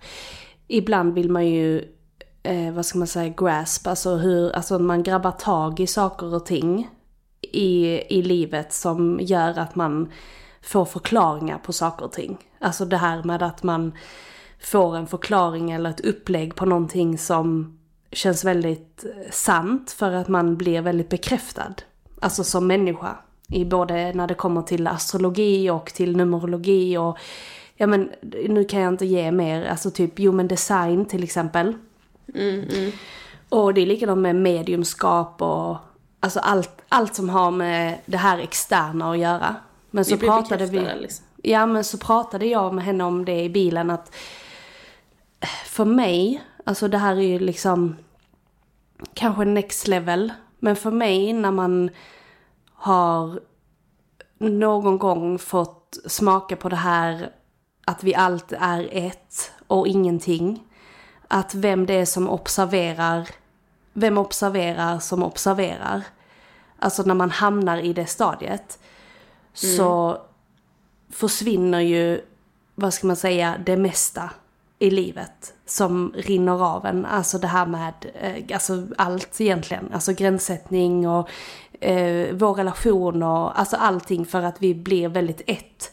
[0.69, 1.85] ibland vill man ju,
[2.43, 6.47] eh, vad ska man säga, grasp, alltså hur, alltså man grabbar tag i saker och
[6.47, 6.89] ting
[7.41, 7.87] i,
[8.19, 10.13] i livet som gör att man
[10.63, 12.39] får förklaringar på saker och ting.
[12.59, 13.93] Alltså det här med att man
[14.61, 17.79] får en förklaring eller ett upplägg på någonting som
[18.13, 21.75] känns väldigt eh, sant för att man blir väldigt bekräftad.
[22.21, 23.17] Alltså som människa.
[23.49, 27.19] I både när det kommer till astrologi och till numerologi och
[27.77, 28.11] ja men
[28.49, 31.75] nu kan jag inte ge mer, alltså typ human design till exempel.
[33.49, 35.77] Och det är likadant med mediumskap och
[36.21, 39.57] alltså allt, allt som har med det här externa att göra.
[39.91, 40.81] Men så Vi blir pratade vi...
[41.01, 41.25] liksom.
[41.43, 44.15] Ja men så pratade jag med henne om det i bilen att
[45.47, 47.97] för mig, alltså det här är ju liksom
[49.15, 50.33] kanske next level.
[50.59, 51.91] Men för mig när man
[52.73, 53.41] har
[54.39, 57.31] någon gång fått smaka på det här
[57.85, 60.65] att vi allt är ett och ingenting.
[61.29, 63.29] Att vem det är som observerar,
[63.93, 66.03] vem observerar som observerar.
[66.79, 68.79] Alltså när man hamnar i det stadiet
[69.53, 70.19] så
[71.11, 72.21] försvinner ju,
[72.75, 74.31] vad ska man säga, det mesta
[74.79, 77.05] i livet som rinner av en.
[77.05, 79.91] Alltså det här med, eh, alltså allt egentligen.
[79.93, 81.29] Alltså gränssättning och
[81.81, 85.93] eh, vår relation och alltså allting för att vi blir väldigt ett.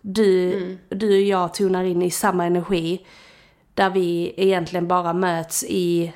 [0.00, 3.06] Du, du och jag tonar in i samma energi
[3.74, 6.12] där vi egentligen bara möts i,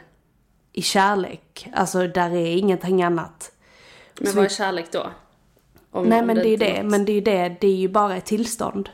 [0.73, 1.69] i kärlek.
[1.75, 3.53] Alltså där är ingenting annat.
[4.21, 5.07] Men Så vad är kärlek då?
[5.90, 7.77] Om, Nej om men det är ju det, men det är ju det, det är
[7.77, 8.88] ju bara ett tillstånd.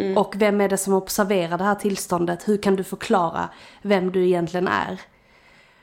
[0.00, 0.16] Mm.
[0.18, 2.48] Och vem är det som observerar det här tillståndet?
[2.48, 3.48] Hur kan du förklara
[3.82, 5.00] vem du egentligen är?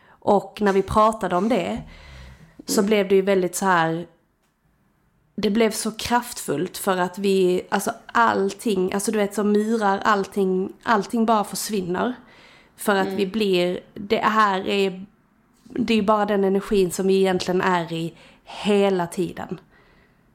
[0.09, 1.81] Och när vi pratade om det
[2.65, 2.87] så Mm.
[2.87, 4.07] blev det ju väldigt så här.
[5.35, 10.73] Det blev så kraftfullt för att vi, alltså allting, alltså du vet som myrar, allting,
[10.83, 12.13] allting bara försvinner.
[12.75, 13.17] För att Mm.
[13.17, 15.05] vi blir, det här är,
[15.63, 19.59] det är ju bara den energin som vi egentligen är i hela tiden.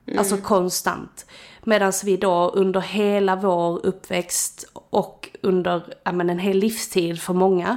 [0.07, 0.19] Mm.
[0.19, 1.27] Alltså konstant.
[1.65, 7.35] Medan vi då under hela vår uppväxt och under ja, men en hel livstid för
[7.35, 7.77] många,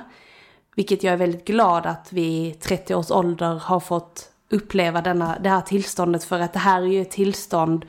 [0.75, 5.49] vilket jag är väldigt glad att vi 30 års ålder har fått uppleva denna, det
[5.49, 7.85] här tillståndet för att det här är ju ett tillstånd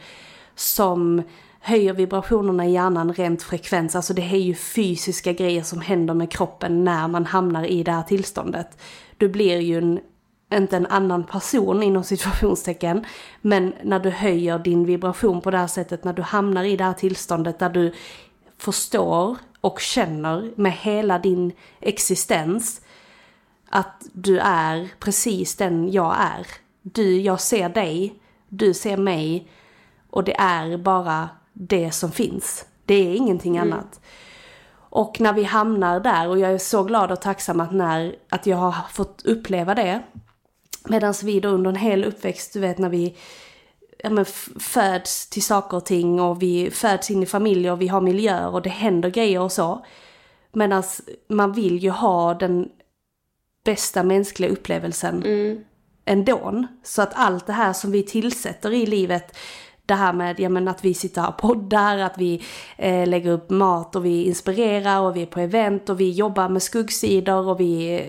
[0.55, 1.23] som
[1.61, 3.97] höjer vibrationerna i hjärnan rent frekvens.
[3.97, 7.93] Alltså det är ju fysiska grejer som händer med kroppen när man hamnar i det
[7.93, 8.79] här tillståndet.
[9.17, 10.01] Du blir ju en,
[10.53, 13.05] inte en annan person inom situationstecken,
[13.41, 16.85] men när du höjer din vibration på det här sättet, när du hamnar i det
[16.85, 17.95] här tillståndet där du
[18.59, 22.81] förstår och känner med hela din existens
[23.71, 26.47] att du är precis den jag är.
[26.83, 28.15] Du, jag ser dig,
[28.49, 29.49] du ser mig
[30.11, 32.67] och det är bara det som finns.
[32.85, 34.01] Det är ingenting annat.
[34.73, 38.47] Och när vi hamnar där, och jag är så glad och tacksam att, när, att
[38.47, 40.03] jag har fått uppleva det.
[40.89, 43.17] Medan vi då under en hel uppväxt, du vet när vi
[43.99, 44.25] ja, men
[44.61, 48.55] föds till saker och ting och vi föds in i familjer och vi har miljöer
[48.55, 49.85] och det händer grejer och så.
[50.53, 50.83] Medan
[51.29, 52.69] man vill ju ha den
[53.65, 55.25] bästa mänskliga upplevelsen
[56.05, 56.67] ändå.
[56.83, 59.37] Så att allt det här som vi tillsätter i livet,
[59.91, 62.43] det här med ja, men att vi sitter här och poddar, att vi
[62.77, 66.49] eh, lägger upp mat och vi inspirerar och vi är på event och vi jobbar
[66.49, 68.01] med skuggsidor och vi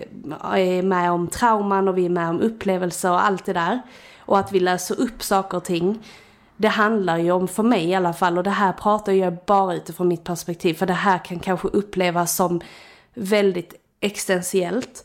[0.52, 3.80] är med om trauman och vi är med om upplevelser och allt det där.
[4.18, 5.98] Och att vi löser upp saker och ting.
[6.56, 9.74] Det handlar ju om, för mig i alla fall, och det här pratar jag bara
[9.74, 12.60] utifrån mitt perspektiv, för det här kan kanske upplevas som
[13.14, 15.04] väldigt existentiellt.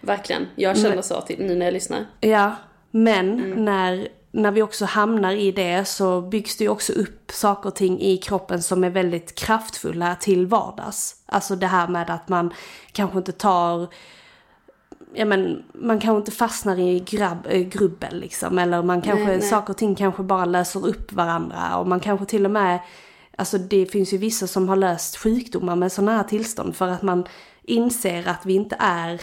[0.00, 0.46] Verkligen.
[0.56, 2.06] Jag känner så till, nu när jag lyssnar.
[2.20, 2.52] Ja,
[2.90, 7.68] men när, när vi också hamnar i det så byggs det ju också upp saker
[7.68, 11.16] och ting i kroppen som är väldigt kraftfulla till vardags.
[11.26, 12.52] Alltså det här med att man
[12.92, 13.88] kanske inte tar
[15.16, 18.58] Ja men man kanske inte fastnar i grabb, äh, grubbel liksom.
[18.58, 19.48] Eller man kanske, Nej, nej.
[19.48, 21.76] saker och ting kanske bara löser upp varandra.
[21.76, 22.78] Och man kanske till och med,
[23.36, 26.76] alltså det finns ju vissa som har löst sjukdomar med sådana här tillstånd.
[26.76, 27.26] För att man
[27.62, 29.20] inser att vi inte är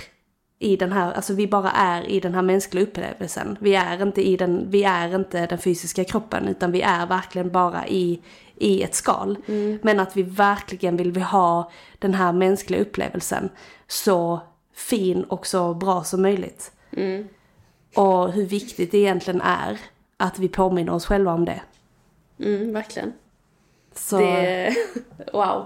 [0.62, 3.58] i den här, alltså vi bara är i den här mänskliga upplevelsen.
[3.62, 7.52] Vi är inte i den, vi är inte den fysiska kroppen utan vi är verkligen
[7.52, 8.22] bara i,
[8.56, 9.38] i ett skal.
[9.82, 13.50] Men att vi verkligen vill vi ha den här mänskliga upplevelsen
[13.88, 14.40] så
[14.74, 16.72] fin och så bra som möjligt.
[17.96, 19.80] Och hur viktigt det egentligen är
[20.18, 21.62] att vi påminner oss själva om det.
[22.40, 23.14] Mm, verkligen.
[23.94, 24.76] Så, Det,
[25.34, 25.66] wow.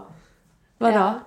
[0.78, 0.98] vadå?
[0.98, 1.20] Ja.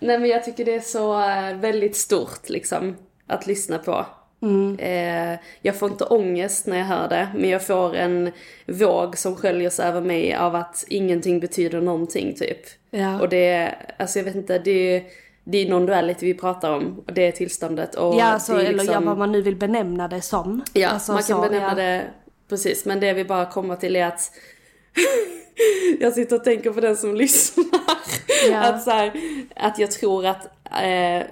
[0.00, 4.06] Nej men jag tycker det är så eh, väldigt stort liksom att lyssna på.
[4.42, 4.78] Mm.
[4.78, 8.30] Eh, jag får inte ångest när jag hör det, men jag får en
[8.66, 12.60] våg som sköljer sig över mig av att ingenting betyder någonting typ.
[12.90, 13.20] Ja.
[13.20, 15.04] Och det, alltså jag vet inte, det,
[15.44, 17.94] det är non-duality vi pratar om, och det är tillståndet.
[17.94, 20.64] Och Ja, alltså, det är eller ja, liksom- vad man nu vill benämna det som.
[20.72, 21.74] Ja, alltså, man kan så, benämna ja.
[21.74, 22.04] det
[22.48, 22.84] precis.
[22.84, 24.30] Men det vi bara kommer till är att
[26.00, 27.66] jag sitter och tänker på den som lyssnar.
[28.50, 28.58] Ja.
[28.60, 29.12] Att, så här,
[29.56, 30.44] att jag tror att
[30.82, 31.26] eh,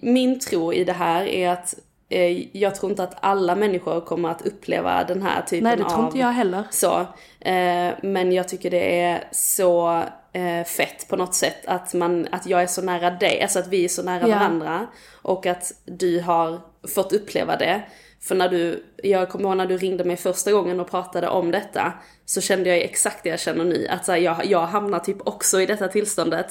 [0.00, 1.74] min tro i det här är att
[2.08, 5.78] eh, jag tror inte att alla människor kommer att uppleva den här typen Nej, av...
[5.78, 6.64] det tror inte jag heller.
[6.70, 7.00] Så.
[7.40, 10.02] Eh, men jag tycker det är så
[10.32, 13.68] eh, fett på något sätt att, man, att jag är så nära dig, alltså att
[13.68, 14.34] vi är så nära Ja.
[14.36, 14.86] varandra.
[15.22, 16.60] Och att du har
[16.94, 17.82] fått uppleva det.
[18.22, 21.50] För när du, jag kommer ihåg när du ringde mig första gången och pratade om
[21.50, 21.92] detta.
[22.24, 23.86] Så kände jag exakt det jag känner nu.
[23.88, 26.46] Att så här, jag, jag hamnar typ också i detta tillståndet.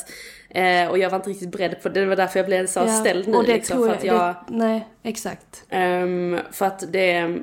[0.50, 2.00] Eh, och jag var inte riktigt beredd på det.
[2.00, 3.38] Det var därför jag blev så Ja, ställd nu.
[3.38, 4.36] och det liksom, tror för jag, att jag...
[4.48, 5.64] Det, nej, exakt.
[5.70, 7.40] Ehm, för att det...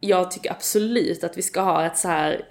[0.00, 2.42] Jag tycker absolut att vi ska ha ett så här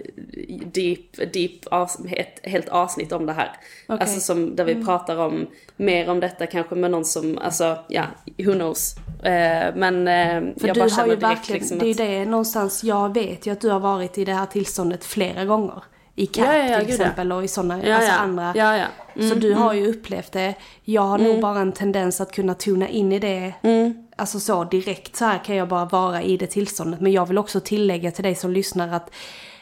[0.72, 1.72] deep, deep
[2.10, 3.50] ett helt avsnitt om det här.
[3.86, 4.00] Okej.
[4.00, 5.46] Alltså som, där vi pratar om
[5.76, 8.04] mer om detta kanske med någon som, alltså ja,
[8.38, 8.96] who knows.
[9.22, 12.30] Eh, men eh, För jag bara känner direkt verkligen, liksom det är ju att, det
[12.30, 15.82] någonstans, jag vet ju att du har varit i det här tillståndet flera gånger.
[16.14, 18.52] I CAP Ja, ja, ja, till exempel och i sådana, alltså andra.
[18.56, 18.86] Ja, ja.
[19.14, 20.54] Mm, så du har ju upplevt det.
[20.84, 23.54] Jag har nog bara en tendens att kunna tona in i det.
[23.62, 24.06] Mm.
[24.20, 27.00] Alltså så direkt så här kan jag bara vara i det tillståndet.
[27.00, 29.10] Men jag vill också tillägga till dig som lyssnar att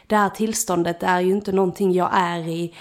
[0.07, 2.73] det här tillståndet är ju inte någonting jag är i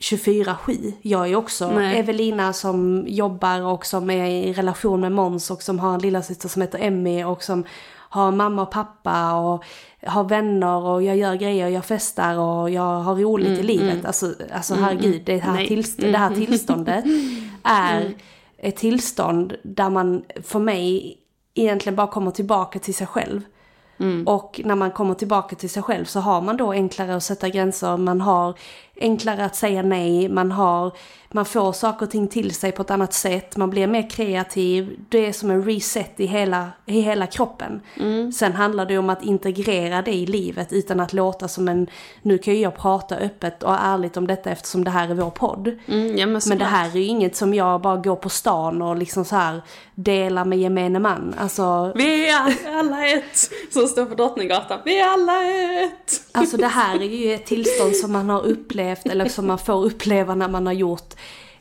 [0.00, 0.92] 24-7.
[1.02, 1.98] Jag är också Nej.
[1.98, 6.22] Evelina som jobbar och som är i relation med Måns och som har en lilla
[6.22, 9.64] syster som heter Emmy och som har mamma och pappa och
[10.06, 14.04] har vänner och jag gör grejer, jag festar och jag har roligt i livet.
[14.04, 17.04] Alltså, alltså herregud, det här, tillst- det här tillståndet
[17.62, 18.14] är
[18.58, 21.16] ett tillstånd där man för mig
[21.62, 23.40] egentligen bara kommer tillbaka till sig själv.
[24.26, 27.48] Och när man kommer tillbaka till sig själv så har man då enklare att sätta
[27.48, 28.54] gränser, man har
[29.00, 30.92] enklare att säga nej, man, har,
[31.30, 34.96] man får saker och ting till sig på ett annat sätt, man blir mer kreativ.
[35.08, 37.80] Det är som en reset i hela, i hela kroppen.
[38.34, 41.86] Sen handlar det om att integrera det i livet utan att låta som en,
[42.22, 45.30] nu kan ju jag prata öppet och ärligt om detta eftersom det här är vår
[45.30, 45.78] podd.
[45.86, 48.82] mm, ja, men, Men det här är ju inget som jag bara går på stan
[48.82, 49.62] och liksom så här
[49.94, 51.34] delar med gemene man.
[51.38, 53.50] Alltså, Vi är alla ett!
[53.70, 54.78] Som står på Drottninggatan.
[54.84, 56.22] Vi är alla ett!
[56.32, 59.84] alltså det här är ju ett tillstånd som man har upplevt eller som man får
[59.84, 61.14] uppleva när man har gjort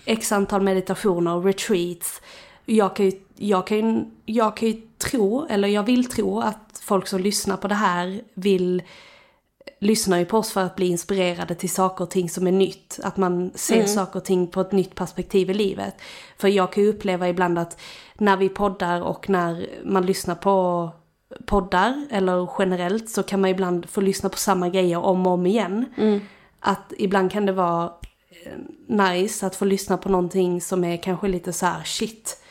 [0.06, 2.22] x antal meditationer och retreats.
[2.66, 6.82] Jag kan ju, jag kan ju, jag kan ju tro, eller jag vill tro att
[6.82, 8.84] folk som lyssnar på det här vill
[9.80, 13.00] lyssnar ju på oss för att bli inspirerade till saker och ting som är nytt.
[13.04, 15.96] Att man ser saker och ting på ett nytt perspektiv i livet.
[16.38, 17.80] För jag kan ju uppleva ibland att
[18.14, 20.90] när vi poddar och när man lyssnar på
[21.46, 25.46] poddar eller generellt så kan man ibland få lyssna på samma grejer om och om
[25.46, 25.86] igen.
[26.60, 27.92] Att ibland kan det vara
[28.46, 28.58] eh,
[28.88, 32.44] nice att få lyssna på någonting som är kanske lite så här shit,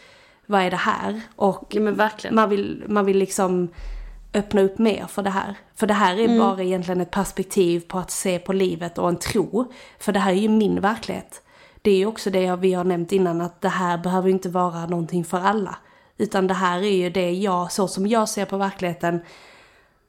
[0.46, 1.20] vad är det här?
[1.36, 1.80] Och Ja
[2.30, 3.68] man vill, man vill liksom
[4.34, 5.54] öppna upp mer för det här.
[5.74, 6.38] För det här är Mm.
[6.38, 9.72] bara egentligen ett perspektiv på att se på livet och en tro.
[9.98, 11.42] För det här är ju min verklighet.
[11.82, 14.86] Det är ju också det vi har nämnt innan att det här behöver inte vara
[14.86, 15.76] någonting för alla.
[16.18, 19.20] Utan det här är ju det jag, så som jag ser på verkligheten.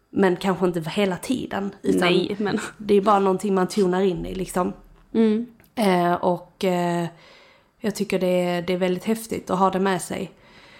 [0.09, 1.75] Men kanske inte för hela tiden.
[1.81, 2.59] Utan Nej, men...
[2.77, 4.73] det är bara någonting man tunar in i liksom.
[5.75, 7.07] Eh, och eh,
[7.79, 10.31] jag tycker det är, det är väldigt häftigt att ha det med sig.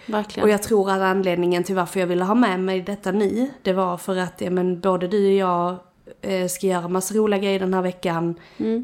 [0.06, 0.44] Verkligen.
[0.44, 3.74] Och jag tror att anledningen till varför jag ville ha med mig detta nu, det
[3.74, 5.76] var för att ja, men, både du och jag
[6.22, 8.36] eh, ska göra massa roliga grejer den här veckan.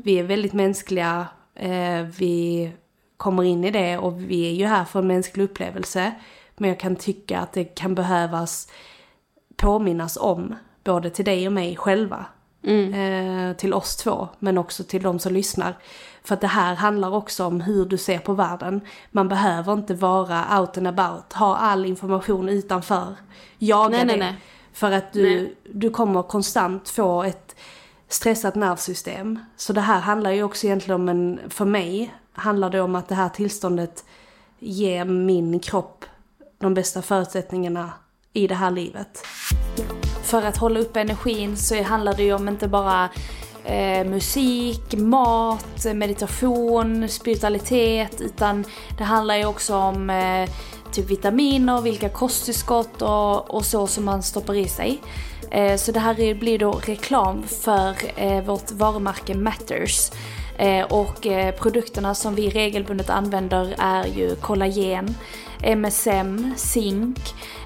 [0.03, 2.71] Vi är väldigt mänskliga, eh, vi
[3.17, 6.11] kommer in i det och vi är ju här för en mänsklig upplevelse.
[6.57, 8.71] Men jag kan tycka att det kan behövas
[9.57, 12.25] påminnas om, både till dig och mig själva.
[12.67, 15.77] Eh, till oss två, men också till de som lyssnar.
[16.23, 18.81] För att det här handlar också om hur du ser på världen.
[19.11, 23.15] Man behöver inte vara out and about, ha all information utanför.
[23.57, 24.35] Jaga Nej, nej, nej.
[24.73, 25.55] För att du, Nej.
[25.73, 27.55] du kommer konstant få ett
[28.07, 29.39] stressat nervsystem.
[29.57, 33.07] Så det här handlar ju också egentligen om en, för mig handlar det om att
[33.07, 34.05] det här tillståndet
[34.59, 36.05] ger min kropp
[36.59, 37.91] de bästa förutsättningarna
[38.35, 39.27] i det här livet.
[40.23, 43.09] För att hålla upp energin så handlar det ju om inte bara
[43.63, 48.65] eh, musik, mat, meditation, spiritualitet utan
[48.97, 50.49] det handlar ju också om eh,
[50.91, 55.01] typ vitaminer, vilka kosttillskott och, och så som man stoppar i sig.
[55.51, 60.11] Eh, så det här blir då reklam för eh, vårt varumärke Matters.
[60.57, 65.15] Eh, och eh, produkterna som vi regelbundet använder är ju kollagen,
[65.63, 67.19] MSM, zink.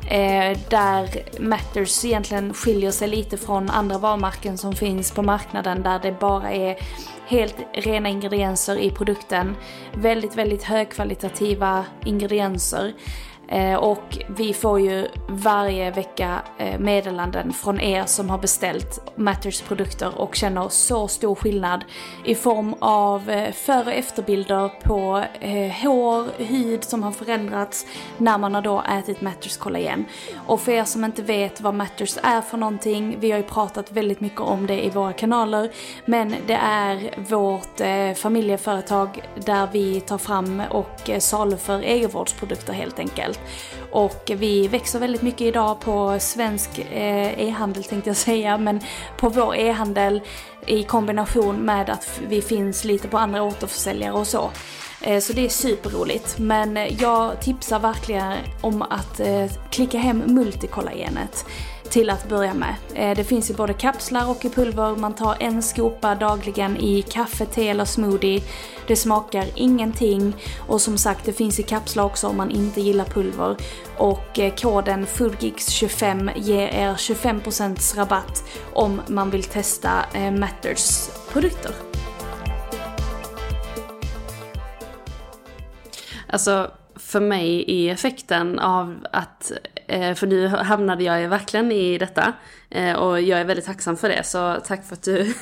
[0.09, 5.99] Eh, där Matters egentligen skiljer sig lite från andra varumärken som finns på marknaden där
[5.99, 6.77] det bara är
[7.27, 9.55] helt rena ingredienser i produkten.
[9.93, 12.93] Väldigt, väldigt högkvalitativa ingredienser.
[13.51, 19.61] Eh, och vi får ju varje vecka eh, meddelanden från er som har beställt Matters
[19.61, 21.83] produkter och känner så stor skillnad
[22.25, 25.23] i form av eh, före och efterbilder på
[25.83, 27.85] hår, hud som har förändrats
[28.17, 30.05] när man har då ätit Matters kollagen.
[30.45, 33.91] Och för er som inte vet vad Matters är för någonting, vi har ju pratat
[33.91, 35.71] väldigt mycket om det i våra kanaler,
[36.05, 37.81] men det är vårt
[38.17, 43.38] familjeföretag där vi tar fram och saluför egenvårdsprodukter helt enkelt.
[43.91, 48.79] Och vi växer väldigt mycket idag på svensk eh, e-handel tänkte jag säga, men
[49.17, 50.21] på vår e-handel
[50.67, 54.51] i kombination med att vi finns lite på andra återförsäljare och så.
[55.01, 56.39] Eh, så det är superroligt.
[56.39, 59.21] Men eh, jag tipsar verkligen om att
[59.69, 61.45] klicka hem multikollagenet
[61.89, 62.75] till att börja med.
[62.93, 64.95] Eh, det finns i både kapslar och i pulver.
[64.95, 68.41] Man tar en skopa dagligen i kaffe, te eller smoothie.
[68.87, 70.35] Det smakar ingenting.
[70.67, 73.55] Och som sagt, det finns i kapslar också om man inte gillar pulver.
[73.97, 81.71] Och eh, koden FOODGEEKS25 ger er 25% rabatt om man vill testa eh, Matters produkter.
[86.27, 89.51] Alltså för mig är effekten av att,
[90.15, 92.33] för nu hamnade jag ju verkligen i detta
[92.69, 95.33] eh, och jag är väldigt tacksam för det så tack för att du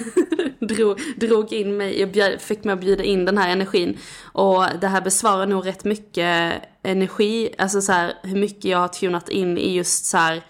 [0.60, 3.98] drog, drog in mig och bjöd, fick mig att bjuda in den här energin.
[4.24, 8.88] Och det här besvarar nog rätt mycket energi, alltså så här hur mycket jag har
[8.88, 10.44] tunat in i just så här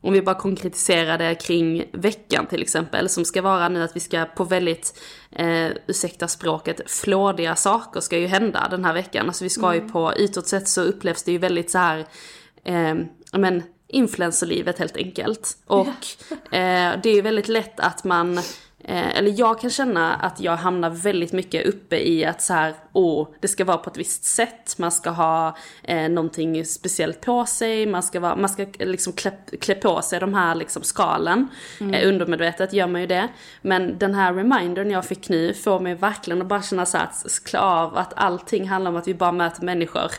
[0.00, 4.00] om vi bara konkretiserar det kring veckan till exempel, som ska vara nu att vi
[4.00, 5.00] ska på väldigt,
[5.32, 9.26] eh, ursäkta språket, flådiga saker ska ju hända den här veckan.
[9.26, 12.06] Alltså vi ska ju på, utåt sett så upplevs det ju väldigt så här,
[12.64, 12.94] eh,
[13.32, 15.56] men influencerlivet helt enkelt.
[15.66, 15.88] Och
[16.54, 18.40] eh, det är väldigt lätt att man
[18.84, 22.74] Eh, eller jag kan känna att jag hamnar väldigt mycket uppe i att så här,
[22.92, 27.46] åh, det ska vara på ett visst sätt, man ska ha eh, någonting speciellt på
[27.46, 31.48] sig, man ska, vara, man ska liksom klä, klä på sig de här liksom skalen.
[31.80, 33.28] Eh, undermedvetet gör man ju det.
[33.62, 37.04] Men den här remindern jag fick nu får mig verkligen att bara känna så här,
[37.04, 40.10] att klä av att allting handlar om att vi bara möter människor.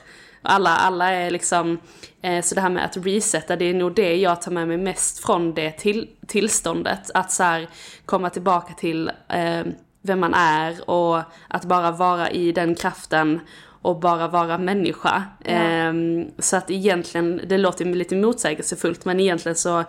[0.41, 1.79] Alla, alla är liksom,
[2.21, 4.77] eh, så det här med att resetta, det är nog det jag tar med mig
[4.77, 7.11] mest från det till, tillståndet.
[7.13, 7.69] Att så här,
[8.05, 9.63] komma tillbaka till eh,
[10.01, 13.39] vem man är och att bara vara i den kraften
[13.81, 15.23] och bara vara människa.
[15.45, 15.93] Eh,
[16.39, 19.83] så att egentligen, det låter lite motsägelsefullt men egentligen så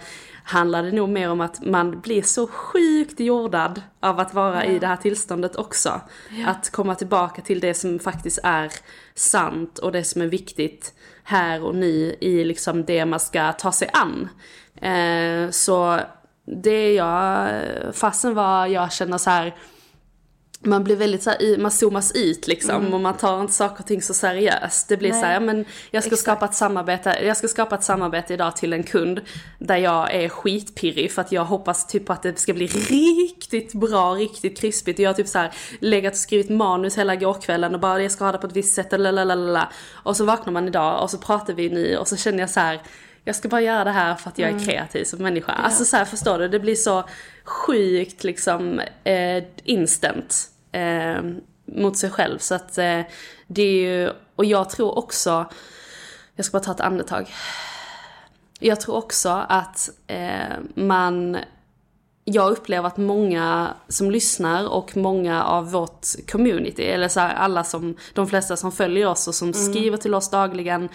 [0.44, 4.78] handlar det nog mer om att man blir så sjukt jordad av att vara i
[4.78, 6.00] det här tillståndet också.
[6.46, 8.72] Att komma tillbaka till det som faktiskt är
[9.14, 13.72] sant och det som är viktigt här och nu i liksom det man ska ta
[13.72, 14.28] sig an.
[14.82, 16.00] Eh, så
[16.44, 17.48] det jag,
[17.92, 19.54] fastän vad jag känner så här
[20.64, 23.78] man blir väldigt så här, i- man zoomas ut liksom och man tar inte saker
[23.82, 24.88] och ting så seriöst.
[24.88, 27.84] Det blir så här, ja, men jag ska skapa ett samarbete, jag ska skapa ett
[27.84, 29.20] samarbete idag till en kund
[29.58, 33.74] där jag är skitpirrig för att jag hoppas typ på att det ska bli riktigt
[33.74, 34.98] bra, riktigt krispigt.
[34.98, 38.12] Och jag har typ så här legat och skrivit manus hela gårkvällen och bara jag
[38.12, 39.68] ska ha det på ett visst sätt, lalalala.
[39.92, 42.60] Och så vaknar man idag och så pratar vi nu och så känner jag så
[42.60, 42.80] här
[43.24, 45.52] jag ska bara göra det här för att jag är kreativ som människa.
[45.52, 46.48] Alltså så här, förstår du?
[46.48, 47.04] Det blir så
[47.44, 51.22] sjukt liksom eh, instant eh,
[51.64, 52.38] mot sig själv.
[52.38, 53.00] Så att eh,
[53.46, 55.46] det är ju, och jag tror också,
[56.34, 57.30] jag ska bara ta ett andetag.
[58.58, 61.38] Jag tror också att eh, man
[62.24, 67.96] jag upplever att många som lyssnar och många av vårt community, eller så alla som,
[68.14, 70.88] de flesta som följer oss och som skriver till oss dagligen,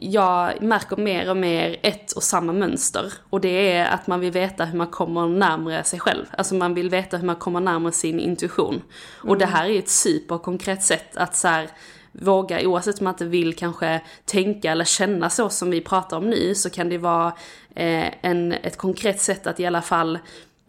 [0.00, 3.12] jag märker mer och mer ett och samma mönster.
[3.30, 6.24] Och det är att man vill veta hur man kommer närmare sig själv.
[6.30, 8.82] Alltså man vill veta hur man kommer närmare sin intuition.
[9.22, 11.68] Och det här är ett superkonkret sätt att så här,
[12.12, 16.30] våga, oavsett om man inte vill kanske tänka eller känna så som vi pratar om
[16.30, 17.32] nu, så kan det vara
[17.74, 20.18] eh, en, ett konkret sätt att i alla fall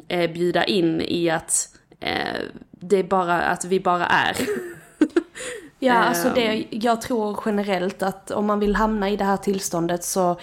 [0.08, 4.36] eh, bjuda in i att eh, det är bara att vi bara är.
[5.80, 6.02] Ja, Ehm.
[6.04, 10.38] alltså det, jag tror generellt att om man vill hamna i det här tillståndet så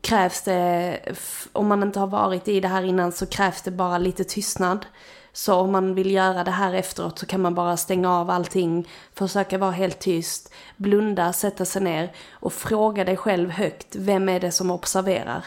[0.00, 0.98] krävs det,
[1.52, 4.86] om man inte har varit i det här innan så krävs det bara lite tystnad.
[5.32, 8.88] Så om man vill göra det här efteråt så kan man bara stänga av allting,
[9.14, 14.40] försöka vara helt tyst, blunda, sätta sig ner och fråga dig själv högt, vem är
[14.40, 15.44] det som observerar?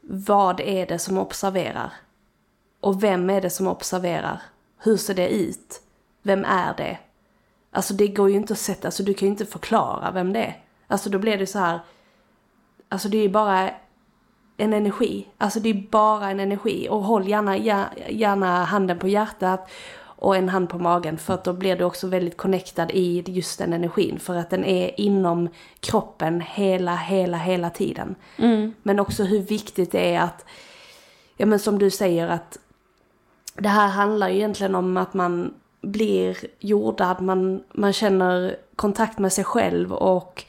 [0.00, 1.92] Vad är det som observerar?
[2.80, 4.42] Och vem är det som observerar?
[4.78, 5.80] Hur ser det ut?
[6.22, 6.98] Vem är det?
[7.74, 10.40] Alltså det går ju inte att sätta, alltså du kan ju inte förklara vem det
[10.44, 10.62] är.
[10.86, 11.80] Alltså då blir det så här,
[12.88, 13.70] alltså det är ju bara
[14.56, 15.28] en energi.
[15.38, 16.88] Alltså det är bara en energi.
[16.90, 19.70] Och håll gärna, gär- gärna handen på hjärtat
[20.24, 23.58] och en hand på magen för att då blir du också väldigt connectad i just
[23.58, 25.48] den energin för att den är inom
[25.80, 28.14] kroppen hela, hela, hela tiden.
[28.82, 30.44] Men också hur viktigt det är att,
[31.36, 32.58] ja men som du säger att
[33.54, 35.54] det här handlar ju egentligen om att man
[35.84, 40.44] blir jordad, man, man känner kontakt med sig själv och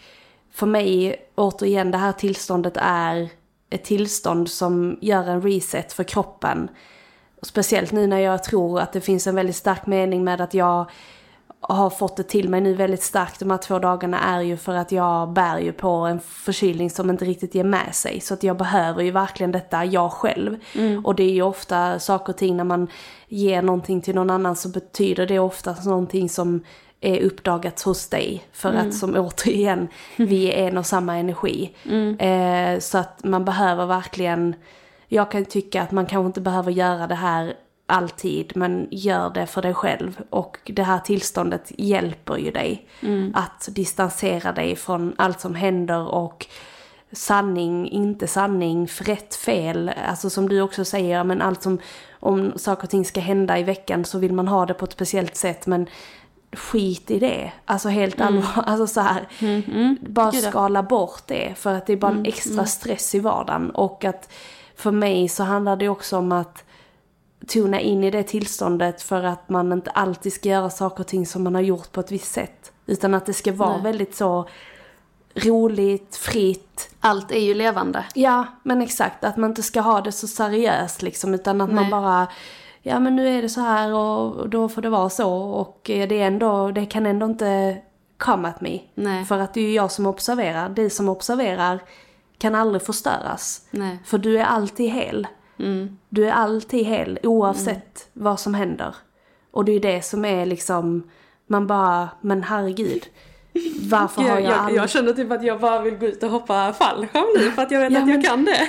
[0.52, 3.30] för mig, återigen, det här tillståndet är
[3.70, 6.70] ett tillstånd som gör en reset för kroppen.
[7.42, 10.90] Speciellt nu när jag tror att det finns en väldigt stark mening med att jag
[11.70, 14.76] har fått det till mig nu väldigt starkt de här två dagarna är ju för
[14.76, 18.20] att jag bär ju på en förkylning som inte riktigt ger med sig.
[18.20, 20.58] Så att jag behöver ju verkligen detta jag själv.
[21.04, 22.88] Och det är ju ofta saker och ting när man
[23.28, 26.64] ger någonting till någon annan så betyder det oftast någonting som
[27.02, 28.44] är uppdagat hos dig.
[28.52, 29.88] För att som återigen,
[30.18, 31.76] vi är en och samma energi.
[32.20, 34.56] Eh, så att man behöver verkligen,
[35.08, 37.54] jag kan tycka att man kanske inte behöver göra det här
[37.86, 40.22] alltid, men gör det för dig själv.
[40.30, 42.88] Och det här tillståndet hjälper ju dig
[43.34, 46.48] att distansera dig från allt som händer och
[47.12, 49.92] sanning, inte sanning, rätt, fel.
[50.08, 51.80] Alltså som du också säger, men allt som,
[52.12, 54.92] om saker och ting ska hända i veckan så vill man ha det på ett
[54.92, 55.88] speciellt sätt, men
[56.52, 57.52] skit i det.
[57.66, 59.28] Alltså helt allvar, alltså så här.
[60.10, 60.50] Bara Gud, ja.
[60.50, 63.70] skala bort det för att det är bara en extra stress i vardagen.
[63.70, 64.34] Och att
[64.76, 66.65] för mig så handlar det också om att
[67.48, 71.26] tona in i det tillståndet för att man inte alltid ska göra saker och ting
[71.26, 72.72] som man har gjort på ett visst sätt.
[72.86, 73.82] Utan att det ska vara Nej.
[73.82, 74.48] väldigt så
[75.36, 76.90] roligt, fritt.
[77.00, 78.06] Allt är ju levande.
[78.14, 79.24] Ja, men exakt.
[79.24, 81.34] Att man inte ska ha det så seriöst liksom.
[81.34, 81.92] Utan att man Nej.
[81.92, 82.28] bara,
[82.82, 85.34] ja men nu är det så här och då får det vara så.
[85.34, 87.78] Och eh, det är ändå, det kan ändå inte
[88.18, 88.80] come at me.
[88.96, 89.26] Nej.
[89.26, 90.70] För att det är ju jag som observerar.
[90.70, 91.80] Det som observerar
[92.38, 93.62] kan aldrig förstöras.
[93.72, 94.00] Nej.
[94.06, 95.28] För du är alltid hel.
[95.60, 95.98] Mm.
[96.10, 98.96] Du är alltid hel oavsett vad som händer.
[99.52, 101.04] Och det är det som är liksom,
[101.48, 103.04] man bara, men herregud.
[103.90, 104.78] Varför har Jag, aldrig...
[104.78, 107.72] jag känner typ att jag bara vill gå ut och hoppa fallskärm nu för att
[107.72, 108.68] jag vet Ja, att men- jag kan det.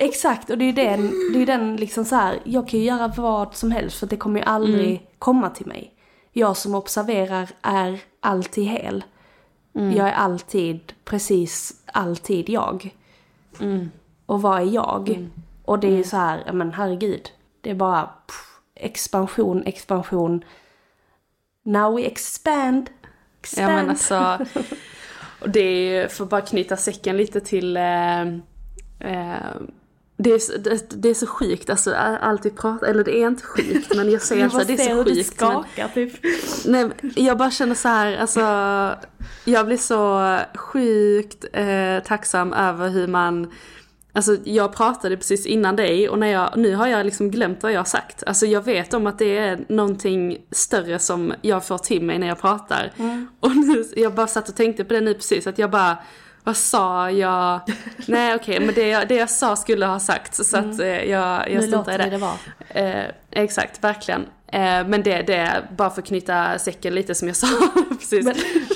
[0.00, 2.86] Exakt, och det är ju den, det är den liksom så här, jag kan ju
[2.86, 5.02] göra vad som helst för det kommer ju aldrig Mm.
[5.18, 5.92] komma till mig.
[6.32, 9.04] Jag som observerar är alltid hel.
[9.74, 9.96] Mm.
[9.96, 12.94] Jag är alltid, precis alltid jag.
[13.60, 13.90] Mm.
[14.26, 15.28] Och vad är jag?
[15.66, 17.30] Och det är ju så här, ja, men herregud.
[17.60, 20.44] Det är bara pff, expansion, expansion.
[21.62, 22.90] Now we expand.
[23.02, 23.08] Ja
[23.40, 23.74] expand.
[23.74, 24.38] men alltså,
[25.40, 28.20] och det är ju, för att bara knyta säcken lite till, eh,
[29.00, 29.54] eh,
[30.16, 33.26] det, är, så- det, det är så sjukt, alltså allt vi pratar, eller det är
[33.26, 35.40] inte sjukt men jag säger alltså det är så sjukt.
[35.40, 36.12] Men, skakar typ.
[36.66, 38.40] nej, jag bara känner så här, alltså
[39.44, 43.52] jag blir så sjukt eh, tacksam över hur man
[44.16, 47.72] Alltså jag pratade precis innan dig och när jag, nu har jag liksom glömt vad
[47.72, 48.22] jag har sagt.
[48.26, 52.26] Alltså jag vet om att det är någonting större som jag får till mig när
[52.26, 52.92] jag pratar.
[53.40, 55.96] Och nu, jag bara satt och tänkte på det nu precis, att jag bara,
[56.46, 57.60] vad sa jag?
[58.06, 60.46] Nej okej, men det jag, det jag sa skulle ha sagt.
[60.46, 62.10] Så att eh, jag, jag struntar i det.
[62.10, 62.38] det vara.
[62.68, 64.26] Eh, exakt, verkligen.
[64.52, 67.46] Eh, men det, det bara för att knyta säcken lite som jag sa
[67.98, 68.26] precis.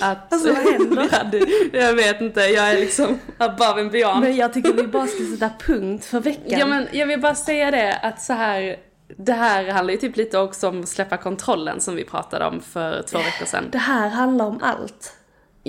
[0.00, 1.08] att, alltså, vad händer?
[1.18, 4.20] hade- jag vet inte, jag är liksom above and beyond.
[4.20, 6.58] Men jag tycker vi bara ska sätta punkt för veckan.
[6.58, 8.76] Ja men jag vill bara säga det att så här
[9.16, 12.60] det här handlar ju typ lite också om att släppa kontrollen som vi pratade om
[12.60, 13.64] för två veckor sedan.
[13.72, 15.16] Det här handlar om allt.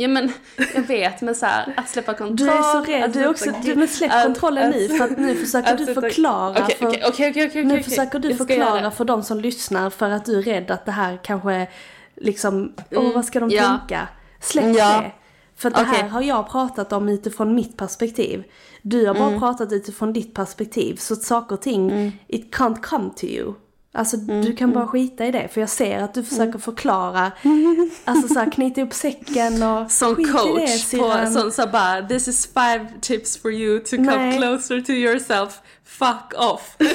[0.02, 0.32] Ja men
[0.76, 2.36] jag vet men så här, att släppa kontroll.
[2.38, 5.18] Du är så rädd, du också, du, men släpp att- kontrollen att- nu för att
[5.18, 7.64] nu försöker att du förklara Okej för, okej.
[7.64, 10.91] nu försöker du förklara för de som lyssnar för att du är rädd att det
[10.91, 11.68] här kanske
[12.16, 13.64] liksom, åh vad ska de ja.
[13.80, 14.08] tänka?
[14.39, 15.02] Släpp Ja.
[15.02, 15.12] det.
[15.56, 18.43] För det här har jag pratat om utifrån mitt perspektiv.
[18.82, 19.39] Du har bara Mm.
[19.39, 20.95] pratat utifrån ditt perspektiv.
[20.95, 23.54] Så att saker och ting, it can't come to you.
[23.94, 24.42] Alltså Mm.
[24.46, 25.48] du kan bara skita i det.
[25.48, 27.32] För jag ser att du försöker förklara,
[28.06, 32.02] alltså så här, knyta upp säcken och Som i det, coach, på, som så bara
[32.08, 34.38] this is five tips for you to come Nej.
[34.38, 35.60] closer to yourself.
[35.86, 36.76] Fuck off.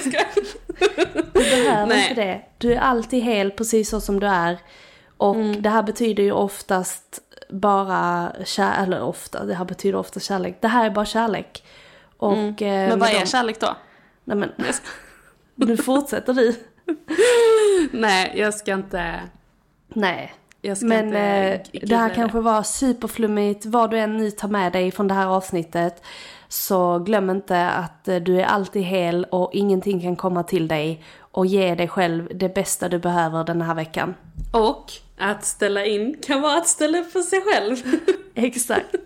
[1.33, 2.09] Du behöver Nej.
[2.09, 2.43] inte det.
[2.59, 4.59] Du är alltid hel precis så som du är.
[5.17, 5.63] Och Mm.
[5.63, 7.21] det här betyder ju oftast
[7.51, 10.59] bara kärlek, eller ofta, det här betyder ofta kärlek.
[10.61, 11.65] Det här är bara kärlek.
[12.17, 12.33] Och,
[12.63, 12.89] eh, Mm.
[12.89, 13.77] Men vad är de- kärlek då?
[14.25, 14.51] Nej men,
[15.55, 16.55] nu fortsätter du.
[17.93, 19.21] Nej, jag ska inte...
[19.89, 20.35] Nej.
[20.63, 23.67] Jag ska Men inte eh, det här googla kanske var superflummigt.
[23.67, 26.03] Vad du än nu tar med dig från det här avsnittet.
[26.49, 31.05] Så glöm inte att eh, du är alltid hel och ingenting kan komma till dig.
[31.19, 34.15] Och ge dig själv det bästa du behöver den här veckan.
[34.53, 37.77] Och att ställa in kan vara att ställa upp för sig själv.
[38.35, 38.97] Exakt.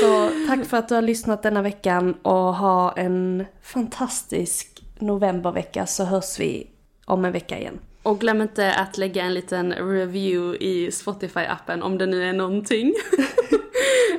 [0.00, 4.69] Så tack för att du har lyssnat denna veckan och ha en fantastisk
[5.00, 6.66] novembervecka så hörs vi
[7.04, 7.78] om en vecka igen.
[8.02, 12.94] Och glöm inte att lägga en liten review i Spotify-appen om det nu är någonting.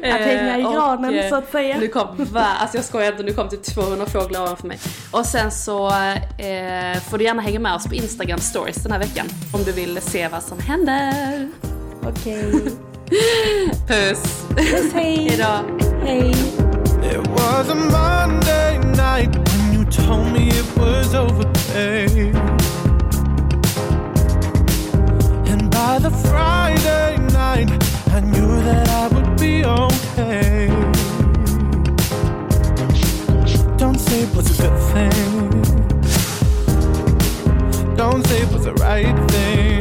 [0.04, 1.78] Att hänga i Eh, och, granen, eh, så att säga.
[1.78, 2.46] Nu kom, va?
[2.60, 4.80] Alltså jag skojar inte, nu kom typ 200 fåglar ovanför mig.
[5.12, 9.00] Och sen så eh, får du gärna hänga med oss på Instagram stories den här
[9.00, 9.26] veckan.
[9.54, 11.50] Om du vill se vad som händer.
[12.04, 12.52] Okej.
[13.88, 14.46] Puss!
[14.50, 15.30] Puss, hej!
[15.30, 15.80] Hejdå!
[16.06, 16.36] Hej!
[20.06, 22.36] Told me it was over, babe.
[25.52, 27.72] And by the Friday night,
[28.16, 30.68] I knew that I would be okay.
[33.78, 35.50] Don't say it was a good thing.
[37.96, 39.81] Don't say it was the right thing